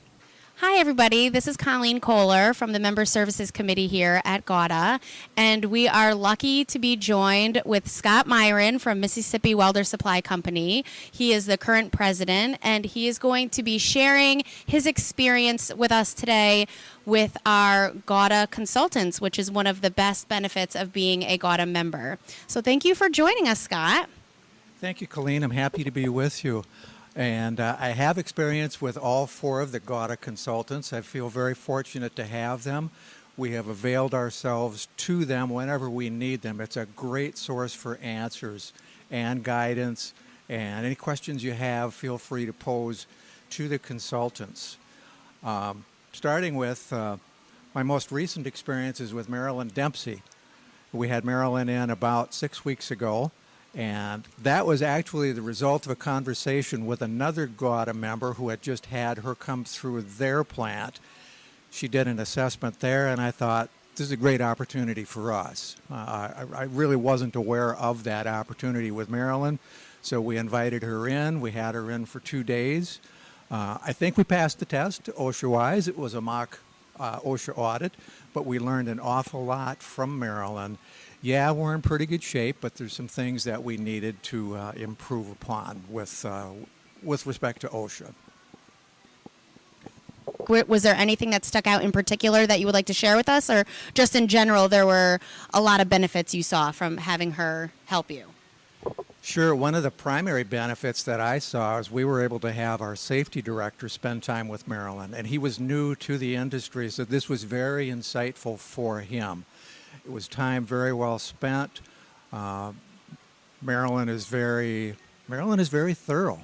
Hi, 0.67 0.79
everybody. 0.79 1.29
This 1.29 1.47
is 1.47 1.57
Colleen 1.57 1.99
Kohler 1.99 2.51
from 2.51 2.71
the 2.71 2.79
Member 2.79 3.05
Services 3.05 3.51
Committee 3.51 3.85
here 3.85 4.19
at 4.25 4.45
GAWDA, 4.45 4.99
and 5.37 5.65
we 5.65 5.87
are 5.87 6.15
lucky 6.15 6.65
to 6.65 6.79
be 6.79 6.95
joined 6.95 7.61
with 7.65 7.87
Scott 7.87 8.25
Myran 8.25 8.81
from 8.81 8.99
Mississippi 8.99 9.53
Welder 9.53 9.83
Supply 9.83 10.21
Company. 10.21 10.83
He 11.11 11.33
is 11.33 11.45
the 11.45 11.55
current 11.55 11.91
president, 11.91 12.57
and 12.63 12.83
he 12.83 13.07
is 13.07 13.19
going 13.19 13.51
to 13.51 13.61
be 13.61 13.77
sharing 13.77 14.41
his 14.65 14.87
experience 14.87 15.71
with 15.71 15.91
us 15.91 16.15
today 16.15 16.65
with 17.05 17.37
our 17.45 17.91
GAWDA 17.91 18.49
consultants, 18.49 19.21
which 19.21 19.37
is 19.37 19.51
one 19.51 19.67
of 19.67 19.81
the 19.81 19.91
best 19.91 20.27
benefits 20.27 20.75
of 20.75 20.91
being 20.91 21.21
a 21.21 21.37
GAWDA 21.37 21.69
member. 21.69 22.17
So, 22.47 22.59
thank 22.59 22.83
you 22.83 22.95
for 22.95 23.07
joining 23.07 23.47
us, 23.47 23.59
Scott. 23.59 24.09
Thank 24.81 24.99
you, 24.99 25.05
Colleen. 25.05 25.43
I'm 25.43 25.51
happy 25.51 25.83
to 25.83 25.91
be 25.91 26.09
with 26.09 26.43
you. 26.43 26.63
And 27.15 27.61
uh, 27.61 27.77
I 27.79 27.89
have 27.89 28.17
experience 28.17 28.81
with 28.81 28.97
all 28.97 29.25
four 29.25 29.61
of 29.61 29.71
the 29.71 29.79
GAWDA 29.79 30.19
consultants. 30.19 30.91
I 30.91 30.99
feel 30.99 31.29
very 31.29 31.53
fortunate 31.53 32.13
to 32.17 32.25
have 32.25 32.65
them. 32.65 32.89
We 33.37 33.51
have 33.51 33.67
availed 33.67 34.13
ourselves 34.13 34.89
to 34.97 35.23
them 35.23 35.49
whenever 35.49 35.89
we 35.89 36.09
need 36.09 36.41
them. 36.41 36.59
It's 36.59 36.75
a 36.75 36.87
great 36.87 37.37
source 37.37 37.73
for 37.73 37.97
answers 37.97 38.73
and 39.09 39.43
guidance. 39.43 40.13
And 40.49 40.85
any 40.85 40.95
questions 40.95 41.43
you 41.43 41.53
have, 41.53 41.93
feel 41.93 42.17
free 42.17 42.45
to 42.45 42.53
pose 42.53 43.07
to 43.51 43.69
the 43.69 43.79
consultants. 43.79 44.77
Um, 45.43 45.85
starting 46.11 46.55
with 46.55 46.91
uh, 46.91 47.17
my 47.73 47.83
most 47.83 48.11
recent 48.11 48.45
experience 48.45 48.99
is 48.99 49.13
with 49.13 49.29
Marilyn 49.29 49.69
Dempsey. 49.69 50.21
We 50.91 51.07
had 51.07 51.23
Marilyn 51.23 51.69
in 51.69 51.89
about 51.89 52.33
six 52.33 52.65
weeks 52.65 52.91
ago. 52.91 53.31
And 53.75 54.23
that 54.41 54.65
was 54.65 54.81
actually 54.81 55.33
the 55.33 55.41
result 55.41 55.85
of 55.85 55.91
a 55.91 55.95
conversation 55.95 56.85
with 56.85 57.01
another 57.01 57.45
GAWDA 57.45 57.93
member 57.93 58.33
who 58.33 58.49
had 58.49 58.61
just 58.61 58.85
had 58.85 59.19
her 59.19 59.35
come 59.35 59.65
through 59.65 60.01
their 60.01 60.45
plant. 60.45 61.01
She 61.71 61.89
did 61.89 62.07
an 62.07 62.19
assessment 62.19 62.79
there, 62.79 63.09
and 63.09 63.19
I 63.19 63.31
thought, 63.31 63.69
this 63.95 64.07
is 64.07 64.11
a 64.11 64.17
great 64.17 64.41
opportunity 64.41 65.03
for 65.03 65.33
us. 65.33 65.75
Uh, 65.91 65.93
I, 65.93 66.45
I, 66.53 66.63
really 66.63 66.95
wasn't 66.95 67.35
aware 67.35 67.75
of 67.75 68.03
that 68.03 68.27
opportunity 68.27 68.91
with 68.91 69.09
Marilyn, 69.09 69.59
so 70.01 70.19
we 70.19 70.37
invited 70.37 70.83
her 70.83 71.07
in. 71.07 71.39
We 71.39 71.51
had 71.51 71.75
her 71.75 71.91
in 71.91 72.05
for 72.05 72.19
two 72.19 72.43
days. 72.43 72.99
Uh, 73.49 73.77
I 73.85 73.93
think 73.93 74.17
we 74.17 74.23
passed 74.25 74.59
the 74.59 74.65
test 74.65 75.05
OSHA 75.17 75.49
wise. 75.49 75.87
It 75.87 75.97
was 75.97 76.13
a 76.13 76.21
mock 76.21 76.59
uh, 76.99 77.19
OSHA 77.19 77.57
audit, 77.57 77.93
but 78.33 78.45
we 78.45 78.59
learned 78.59 78.89
an 78.89 78.99
awful 78.99 79.45
lot 79.45 79.81
from 79.81 80.17
Marilyn 80.19 80.77
yeah, 81.25 81.49
we're 81.49 81.73
in 81.73 81.81
pretty 81.81 82.05
good 82.05 82.21
shape, 82.21 82.57
but 82.61 82.75
there's 82.75 82.93
some 82.93 83.07
things 83.07 83.45
that 83.45 83.63
we 83.63 83.77
needed 83.77 84.21
to 84.21 84.55
uh, 84.55 84.73
improve 84.75 85.31
upon 85.31 85.81
with 85.89 86.23
uh, 86.23 86.49
with 87.01 87.25
respect 87.25 87.61
to 87.61 87.67
OSHA. 87.69 88.13
Was 90.47 90.83
there 90.83 90.93
anything 90.93 91.31
that 91.31 91.43
stuck 91.43 91.65
out 91.65 91.83
in 91.83 91.91
particular 91.91 92.45
that 92.45 92.59
you 92.59 92.67
would 92.67 92.75
like 92.75 92.85
to 92.85 92.93
share 92.93 93.15
with 93.15 93.27
us, 93.27 93.49
or 93.49 93.65
just 93.95 94.15
in 94.15 94.27
general, 94.27 94.67
there 94.67 94.85
were 94.85 95.19
a 95.51 95.59
lot 95.59 95.81
of 95.81 95.89
benefits 95.89 96.35
you 96.35 96.43
saw 96.43 96.71
from 96.71 96.97
having 96.97 97.31
her 97.31 97.71
help 97.85 98.11
you? 98.11 98.25
Sure. 99.23 99.55
One 99.55 99.73
of 99.73 99.81
the 99.81 99.89
primary 99.89 100.43
benefits 100.43 101.01
that 101.03 101.19
I 101.19 101.39
saw 101.39 101.79
is 101.79 101.89
we 101.89 102.05
were 102.05 102.23
able 102.23 102.39
to 102.41 102.51
have 102.51 102.81
our 102.83 102.95
safety 102.95 103.41
director 103.41 103.89
spend 103.89 104.21
time 104.21 104.47
with 104.47 104.67
Marilyn, 104.67 105.15
and 105.15 105.25
he 105.25 105.39
was 105.39 105.59
new 105.59 105.95
to 105.95 106.19
the 106.19 106.35
industry, 106.35 106.91
so 106.91 107.03
this 107.03 107.27
was 107.27 107.43
very 107.43 107.87
insightful 107.87 108.59
for 108.59 108.99
him. 108.99 109.45
It 110.05 110.11
was 110.11 110.27
time 110.27 110.65
very 110.65 110.93
well 110.93 111.17
spent. 111.17 111.81
Uh, 112.31 112.73
Marilyn 113.61 114.07
is 114.07 114.27
very 114.27 114.95
Marilyn 115.27 115.59
is 115.59 115.69
very 115.69 115.95
thorough, 115.95 116.41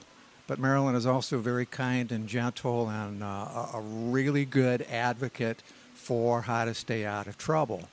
but 0.48 0.58
Marilyn 0.58 0.96
is 0.96 1.06
also 1.06 1.38
very 1.38 1.68
kind 1.68 2.12
and 2.12 2.28
gentle 2.28 2.90
and 2.90 3.22
uh, 3.22 3.68
a 3.76 3.82
really 3.82 4.46
good 4.46 4.82
advocate 4.92 5.62
for 5.94 6.42
how 6.42 6.66
to 6.66 6.74
stay 6.74 7.06
out 7.06 7.28
of 7.28 7.38
trouble. 7.38 7.88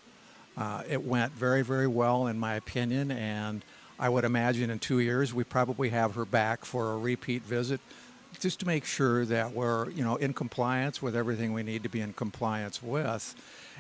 Uh, 0.57 0.83
it 0.89 1.05
went 1.05 1.33
very, 1.33 1.61
very 1.61 1.87
well, 1.87 2.29
in 2.29 2.39
my 2.39 2.55
opinion, 2.55 3.11
and 3.11 3.63
I 3.99 4.09
would 4.09 4.25
imagine 4.25 4.71
in 4.71 4.79
two 4.79 5.01
years 5.01 5.35
we 5.35 5.45
probably 5.45 5.91
have 5.91 6.15
her 6.15 6.25
back 6.25 6.65
for 6.65 6.93
a 6.93 6.99
repeat 6.99 7.43
visit 7.43 7.81
just 8.41 8.61
to 8.61 8.67
make 8.67 8.85
sure 8.85 9.25
that 9.27 9.53
we're 9.53 9.91
you 9.91 10.05
know 10.05 10.17
in 10.17 10.33
compliance 10.33 11.03
with 11.03 11.17
everything 11.17 11.53
we 11.53 11.63
need 11.63 11.83
to 11.83 11.89
be 11.89 12.01
in 12.01 12.13
compliance 12.13 12.83
with 12.83 13.35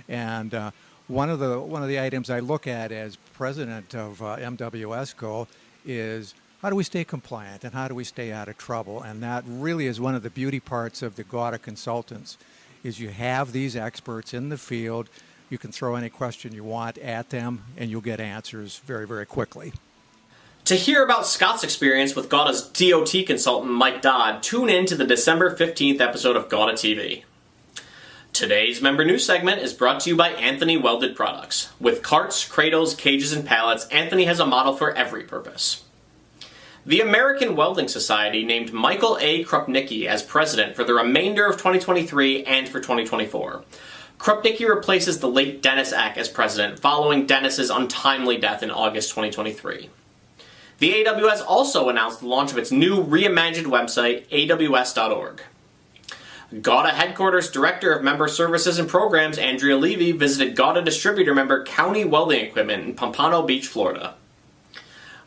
and 0.08 0.54
uh, 0.54 0.70
one 1.08 1.30
of 1.30 1.38
the 1.38 1.58
one 1.58 1.82
of 1.82 1.88
the 1.88 2.00
items 2.00 2.30
I 2.30 2.40
look 2.40 2.66
at 2.66 2.92
as 2.92 3.16
president 3.34 3.94
of 3.94 4.22
uh, 4.22 4.36
MWSCO 4.36 5.48
is 5.84 6.34
how 6.60 6.70
do 6.70 6.76
we 6.76 6.84
stay 6.84 7.04
compliant 7.04 7.64
and 7.64 7.72
how 7.72 7.88
do 7.88 7.94
we 7.94 8.04
stay 8.04 8.30
out 8.30 8.48
of 8.48 8.58
trouble? 8.58 9.02
And 9.02 9.22
that 9.22 9.44
really 9.46 9.86
is 9.86 10.00
one 10.00 10.14
of 10.14 10.22
the 10.22 10.30
beauty 10.30 10.60
parts 10.60 11.02
of 11.02 11.16
the 11.16 11.24
GAWDA 11.24 11.62
consultants 11.62 12.36
is 12.84 13.00
you 13.00 13.08
have 13.08 13.52
these 13.52 13.74
experts 13.74 14.34
in 14.34 14.48
the 14.48 14.58
field. 14.58 15.08
You 15.50 15.58
can 15.58 15.72
throw 15.72 15.94
any 15.94 16.10
question 16.10 16.52
you 16.52 16.64
want 16.64 16.98
at 16.98 17.30
them 17.30 17.64
and 17.76 17.90
you'll 17.90 18.00
get 18.00 18.20
answers 18.20 18.78
very, 18.78 19.06
very 19.06 19.24
quickly. 19.24 19.72
To 20.64 20.74
hear 20.74 21.02
about 21.02 21.26
Scott's 21.26 21.64
experience 21.64 22.14
with 22.14 22.28
GAWDA's 22.28 22.68
DOT 22.68 23.26
consultant 23.26 23.72
Mike 23.72 24.02
Dodd, 24.02 24.42
tune 24.42 24.68
in 24.68 24.84
to 24.86 24.96
the 24.96 25.06
December 25.06 25.56
15th 25.56 26.00
episode 26.00 26.36
of 26.36 26.48
GAWDA 26.50 26.72
TV. 26.72 27.24
Today's 28.38 28.80
member 28.80 29.04
news 29.04 29.26
segment 29.26 29.62
is 29.62 29.72
brought 29.72 29.98
to 30.02 30.10
you 30.10 30.14
by 30.14 30.28
Anthony 30.28 30.76
Welded 30.76 31.16
Products. 31.16 31.70
With 31.80 32.04
carts, 32.04 32.46
cradles, 32.46 32.94
cages, 32.94 33.32
and 33.32 33.44
pallets, 33.44 33.88
Anthony 33.88 34.26
has 34.26 34.38
a 34.38 34.46
model 34.46 34.76
for 34.76 34.94
every 34.94 35.24
purpose. 35.24 35.82
The 36.86 37.00
American 37.00 37.56
Welding 37.56 37.88
Society 37.88 38.44
named 38.44 38.72
Michael 38.72 39.18
A. 39.20 39.42
Krupnicki 39.44 40.06
as 40.06 40.22
president 40.22 40.76
for 40.76 40.84
the 40.84 40.94
remainder 40.94 41.46
of 41.46 41.56
2023 41.56 42.44
and 42.44 42.68
for 42.68 42.78
2024. 42.78 43.64
Krupnicki 44.20 44.68
replaces 44.68 45.18
the 45.18 45.28
late 45.28 45.60
Dennis 45.60 45.92
Eck 45.92 46.16
as 46.16 46.28
president 46.28 46.78
following 46.78 47.26
Dennis's 47.26 47.70
untimely 47.70 48.36
death 48.36 48.62
in 48.62 48.70
August 48.70 49.10
2023. 49.10 49.90
The 50.78 50.92
AWS 50.92 51.44
also 51.44 51.88
announced 51.88 52.20
the 52.20 52.28
launch 52.28 52.52
of 52.52 52.58
its 52.58 52.70
new 52.70 53.02
reimagined 53.02 53.66
website, 53.66 54.28
aws.org. 54.28 55.42
GAWDA 56.52 56.92
headquarters 56.92 57.50
director 57.50 57.92
of 57.92 58.02
member 58.02 58.26
services 58.26 58.78
and 58.78 58.88
programs 58.88 59.36
Andrea 59.36 59.76
Levy 59.76 60.12
visited 60.12 60.56
GAWDA 60.56 60.82
distributor 60.82 61.34
member 61.34 61.62
County 61.62 62.06
Welding 62.06 62.40
Equipment 62.40 62.84
in 62.84 62.94
Pompano 62.94 63.42
Beach, 63.42 63.66
Florida. 63.66 64.14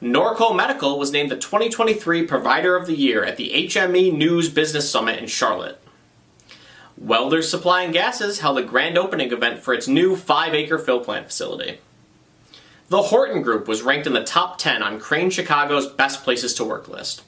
Norco 0.02 0.56
Medical 0.56 0.98
was 0.98 1.12
named 1.12 1.30
the 1.30 1.38
2023 1.38 2.26
Provider 2.26 2.76
of 2.76 2.88
the 2.88 2.96
Year 2.96 3.24
at 3.24 3.38
the 3.38 3.52
HME 3.54 4.12
News 4.18 4.50
Business 4.50 4.90
Summit 4.90 5.20
in 5.20 5.28
Charlotte. 5.28 5.80
Welders 6.98 7.48
Supply 7.48 7.84
and 7.84 7.94
Gases 7.94 8.40
held 8.40 8.58
a 8.58 8.64
grand 8.64 8.98
opening 8.98 9.32
event 9.32 9.60
for 9.60 9.76
its 9.76 9.88
new 9.88 10.16
5 10.16 10.56
acre 10.56 10.80
fill 10.80 11.02
plant 11.02 11.28
facility. 11.28 11.78
The 12.90 13.04
Horton 13.04 13.44
Group 13.44 13.68
was 13.68 13.84
ranked 13.84 14.08
in 14.08 14.14
the 14.14 14.24
top 14.24 14.58
10 14.58 14.82
on 14.82 15.00
Crane 15.00 15.30
Chicago's 15.30 15.86
Best 15.86 16.24
Places 16.24 16.56
to 16.56 16.64
Work 16.64 16.88
list. 16.88 17.22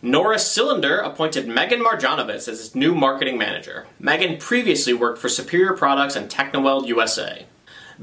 Norris 0.00 0.48
Cylinder 0.48 0.98
appointed 0.98 1.48
Megan 1.48 1.80
Marjanovitz 1.80 2.46
as 2.46 2.60
its 2.60 2.74
new 2.76 2.94
marketing 2.94 3.36
manager. 3.36 3.88
Megan 3.98 4.38
previously 4.38 4.94
worked 4.94 5.18
for 5.18 5.28
Superior 5.28 5.72
Products 5.72 6.14
and 6.14 6.30
Technoweld 6.30 6.86
USA. 6.86 7.46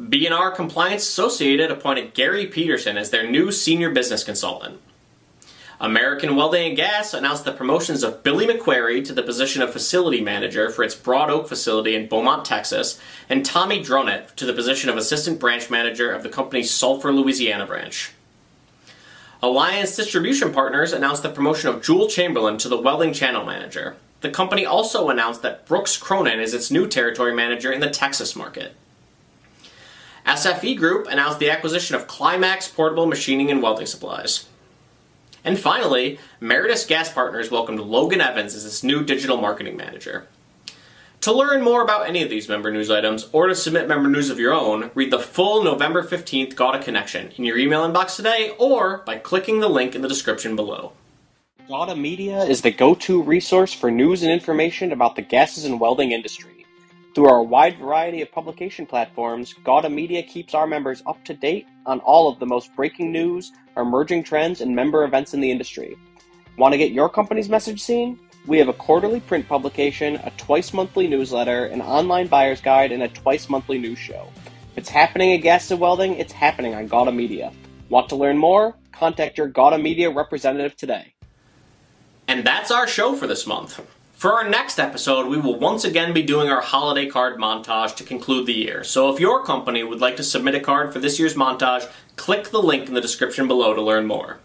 B&R 0.09 0.51
Compliance 0.51 1.03
Associated 1.03 1.71
appointed 1.71 2.13
Gary 2.13 2.47
Peterson 2.47 2.97
as 2.97 3.11
their 3.11 3.29
new 3.29 3.49
senior 3.49 3.91
business 3.91 4.25
consultant. 4.25 4.81
American 5.79 6.35
Welding 6.35 6.67
and 6.67 6.75
Gas 6.75 7.13
announced 7.13 7.45
the 7.45 7.53
promotions 7.53 8.03
of 8.03 8.23
Billy 8.23 8.45
McQuarrie 8.45 9.05
to 9.05 9.13
the 9.13 9.23
position 9.23 9.61
of 9.61 9.71
facility 9.71 10.19
manager 10.19 10.69
for 10.69 10.83
its 10.83 10.95
Broad 10.95 11.29
Oak 11.29 11.47
facility 11.47 11.95
in 11.95 12.09
Beaumont, 12.09 12.43
Texas, 12.43 12.99
and 13.29 13.45
Tommy 13.45 13.81
Dronett 13.81 14.35
to 14.35 14.45
the 14.45 14.53
position 14.53 14.89
of 14.89 14.97
assistant 14.97 15.39
branch 15.39 15.69
manager 15.69 16.11
of 16.11 16.23
the 16.23 16.29
company's 16.29 16.71
Sulphur, 16.71 17.13
Louisiana 17.13 17.65
branch. 17.65 18.11
Alliance 19.41 19.95
Distribution 19.95 20.53
Partners 20.53 20.93
announced 20.93 21.23
the 21.23 21.29
promotion 21.29 21.69
of 21.69 21.83
Jewel 21.83 22.07
Chamberlain 22.07 22.57
to 22.57 22.69
the 22.69 22.79
welding 22.79 23.13
channel 23.13 23.45
manager. 23.45 23.97
The 24.21 24.29
company 24.29 24.65
also 24.65 25.09
announced 25.09 25.41
that 25.41 25.65
Brooks 25.67 25.97
Cronin 25.97 26.39
is 26.39 26.53
its 26.53 26.71
new 26.71 26.87
territory 26.87 27.33
manager 27.33 27.71
in 27.71 27.81
the 27.81 27.89
Texas 27.89 28.35
market. 28.35 28.75
SFE 30.25 30.77
Group 30.77 31.07
announced 31.07 31.39
the 31.39 31.51
acquisition 31.51 31.95
of 31.95 32.07
Climax 32.07 32.67
Portable 32.67 33.05
Machining 33.05 33.51
and 33.51 33.61
Welding 33.61 33.85
Supplies. 33.85 34.47
And 35.43 35.59
finally, 35.59 36.17
Meredith 36.39 36.87
Gas 36.87 37.11
Partners 37.13 37.51
welcomed 37.51 37.79
Logan 37.79 38.21
Evans 38.21 38.55
as 38.55 38.65
its 38.65 38.83
new 38.83 39.03
digital 39.03 39.37
marketing 39.37 39.77
manager. 39.77 40.27
To 41.25 41.33
learn 41.33 41.63
more 41.63 41.81
about 41.81 42.07
any 42.07 42.21
of 42.21 42.29
these 42.29 42.47
member 42.47 42.71
news 42.71 42.91
items 42.91 43.29
or 43.31 43.47
to 43.47 43.55
submit 43.55 43.87
member 43.87 44.07
news 44.07 44.29
of 44.29 44.39
your 44.39 44.53
own, 44.53 44.91
read 44.93 45.09
the 45.09 45.17
full 45.17 45.63
November 45.63 46.03
15th 46.03 46.53
GAWDA 46.53 46.83
Connection 46.83 47.31
in 47.35 47.45
your 47.45 47.57
email 47.57 47.81
inbox 47.81 48.15
today 48.15 48.53
or 48.59 48.99
by 49.07 49.17
clicking 49.17 49.59
the 49.59 49.67
link 49.67 49.95
in 49.95 50.03
the 50.03 50.07
description 50.07 50.55
below. 50.55 50.91
GAWDA 51.67 51.99
Media 51.99 52.43
is 52.43 52.61
the 52.61 52.69
go 52.69 52.93
to 52.93 53.23
resource 53.23 53.73
for 53.73 53.89
news 53.89 54.21
and 54.21 54.31
information 54.31 54.91
about 54.91 55.15
the 55.15 55.23
gases 55.23 55.65
and 55.65 55.79
welding 55.79 56.11
industry. 56.11 56.63
Through 57.15 57.29
our 57.29 57.41
wide 57.41 57.79
variety 57.79 58.21
of 58.21 58.31
publication 58.31 58.85
platforms, 58.85 59.55
GAWDA 59.63 59.91
Media 59.91 60.21
keeps 60.21 60.53
our 60.53 60.67
members 60.67 61.01
up 61.07 61.25
to 61.25 61.33
date 61.33 61.65
on 61.87 62.01
all 62.01 62.31
of 62.31 62.37
the 62.37 62.45
most 62.45 62.69
breaking 62.75 63.11
news, 63.11 63.51
emerging 63.77 64.25
trends, 64.25 64.61
and 64.61 64.75
member 64.75 65.03
events 65.03 65.33
in 65.33 65.41
the 65.41 65.49
industry. 65.49 65.97
Want 66.59 66.73
to 66.73 66.77
get 66.77 66.91
your 66.91 67.09
company's 67.09 67.49
message 67.49 67.81
seen? 67.81 68.19
We 68.47 68.59
have 68.59 68.67
a 68.67 68.73
quarterly 68.73 69.21
print 69.21 69.47
publication, 69.49 70.17
a 70.17 70.31
twice 70.37 70.71
monthly 70.71 71.07
newsletter, 71.07 71.65
an 71.65 71.81
online 71.81 72.27
buyer's 72.27 72.61
guide, 72.61 72.91
and 72.91 73.01
a 73.01 73.07
twice 73.07 73.49
monthly 73.49 73.79
news 73.79 73.97
show. 73.97 74.27
If 74.71 74.77
it's 74.77 74.89
happening 74.89 75.33
at 75.33 75.37
Gas 75.37 75.71
Welding, 75.71 76.13
it's 76.15 76.31
happening 76.31 76.75
on 76.75 76.87
GAWDA 76.87 77.15
Media. 77.15 77.51
Want 77.89 78.07
to 78.09 78.15
learn 78.15 78.37
more? 78.37 78.75
Contact 78.91 79.39
your 79.39 79.49
GAWDA 79.49 79.81
Media 79.81 80.11
representative 80.11 80.75
today. 80.77 81.15
And 82.27 82.45
that's 82.45 82.69
our 82.69 82.87
show 82.87 83.15
for 83.15 83.25
this 83.25 83.47
month. 83.47 83.81
For 84.13 84.33
our 84.33 84.47
next 84.47 84.79
episode, 84.79 85.27
we 85.27 85.37
will 85.37 85.57
once 85.57 85.83
again 85.83 86.13
be 86.13 86.21
doing 86.21 86.47
our 86.47 86.61
holiday 86.61 87.07
card 87.07 87.39
montage 87.39 87.95
to 87.95 88.03
conclude 88.03 88.45
the 88.45 88.53
year. 88.53 88.83
So 88.83 89.11
if 89.11 89.19
your 89.19 89.43
company 89.43 89.83
would 89.83 90.01
like 90.01 90.17
to 90.17 90.23
submit 90.23 90.53
a 90.53 90.59
card 90.59 90.93
for 90.93 90.99
this 90.99 91.17
year's 91.17 91.33
montage, 91.33 91.91
click 92.15 92.49
the 92.49 92.61
link 92.61 92.87
in 92.87 92.93
the 92.93 93.01
description 93.01 93.47
below 93.47 93.73
to 93.73 93.81
learn 93.81 94.05
more. 94.05 94.37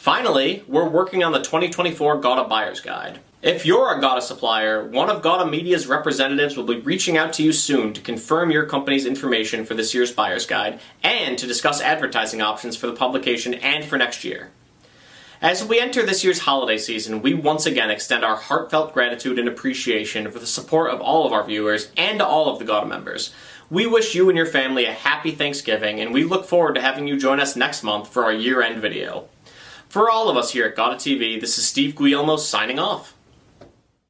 Finally, 0.00 0.64
we're 0.66 0.88
working 0.88 1.22
on 1.22 1.32
the 1.32 1.42
2024 1.42 2.22
GAWDA 2.22 2.48
Buyer's 2.48 2.80
Guide. 2.80 3.20
If 3.42 3.66
you're 3.66 3.94
a 3.94 4.00
GAWDA 4.00 4.22
supplier, 4.22 4.82
one 4.82 5.10
of 5.10 5.20
GAWDA 5.20 5.50
Media's 5.50 5.86
representatives 5.86 6.56
will 6.56 6.64
be 6.64 6.80
reaching 6.80 7.18
out 7.18 7.34
to 7.34 7.42
you 7.42 7.52
soon 7.52 7.92
to 7.92 8.00
confirm 8.00 8.50
your 8.50 8.64
company's 8.64 9.04
information 9.04 9.66
for 9.66 9.74
this 9.74 9.92
year's 9.92 10.10
Buyer's 10.10 10.46
Guide 10.46 10.80
and 11.02 11.36
to 11.36 11.46
discuss 11.46 11.82
advertising 11.82 12.40
options 12.40 12.76
for 12.76 12.86
the 12.86 12.94
publication 12.94 13.52
and 13.52 13.84
for 13.84 13.98
next 13.98 14.24
year. 14.24 14.52
As 15.42 15.62
we 15.62 15.78
enter 15.78 16.02
this 16.02 16.24
year's 16.24 16.38
holiday 16.38 16.78
season, 16.78 17.20
we 17.20 17.34
once 17.34 17.66
again 17.66 17.90
extend 17.90 18.24
our 18.24 18.36
heartfelt 18.36 18.94
gratitude 18.94 19.38
and 19.38 19.48
appreciation 19.48 20.30
for 20.30 20.38
the 20.38 20.46
support 20.46 20.90
of 20.90 21.02
all 21.02 21.26
of 21.26 21.32
our 21.34 21.44
viewers 21.44 21.92
and 21.98 22.22
all 22.22 22.48
of 22.48 22.58
the 22.58 22.64
GAWDA 22.64 22.88
members. 22.88 23.34
We 23.68 23.86
wish 23.86 24.14
you 24.14 24.30
and 24.30 24.36
your 24.38 24.46
family 24.46 24.86
a 24.86 24.92
happy 24.94 25.32
Thanksgiving, 25.32 26.00
and 26.00 26.14
we 26.14 26.24
look 26.24 26.46
forward 26.46 26.76
to 26.76 26.80
having 26.80 27.06
you 27.06 27.20
join 27.20 27.38
us 27.38 27.54
next 27.54 27.82
month 27.82 28.08
for 28.08 28.24
our 28.24 28.32
year 28.32 28.62
end 28.62 28.80
video. 28.80 29.28
For 29.90 30.08
all 30.08 30.28
of 30.28 30.36
us 30.36 30.52
here 30.52 30.66
at 30.66 30.76
GAWDA 30.76 30.94
TV, 30.94 31.40
this 31.40 31.58
is 31.58 31.66
Steve 31.66 31.96
Guillermo 31.96 32.36
signing 32.36 32.78
off. 32.78 33.16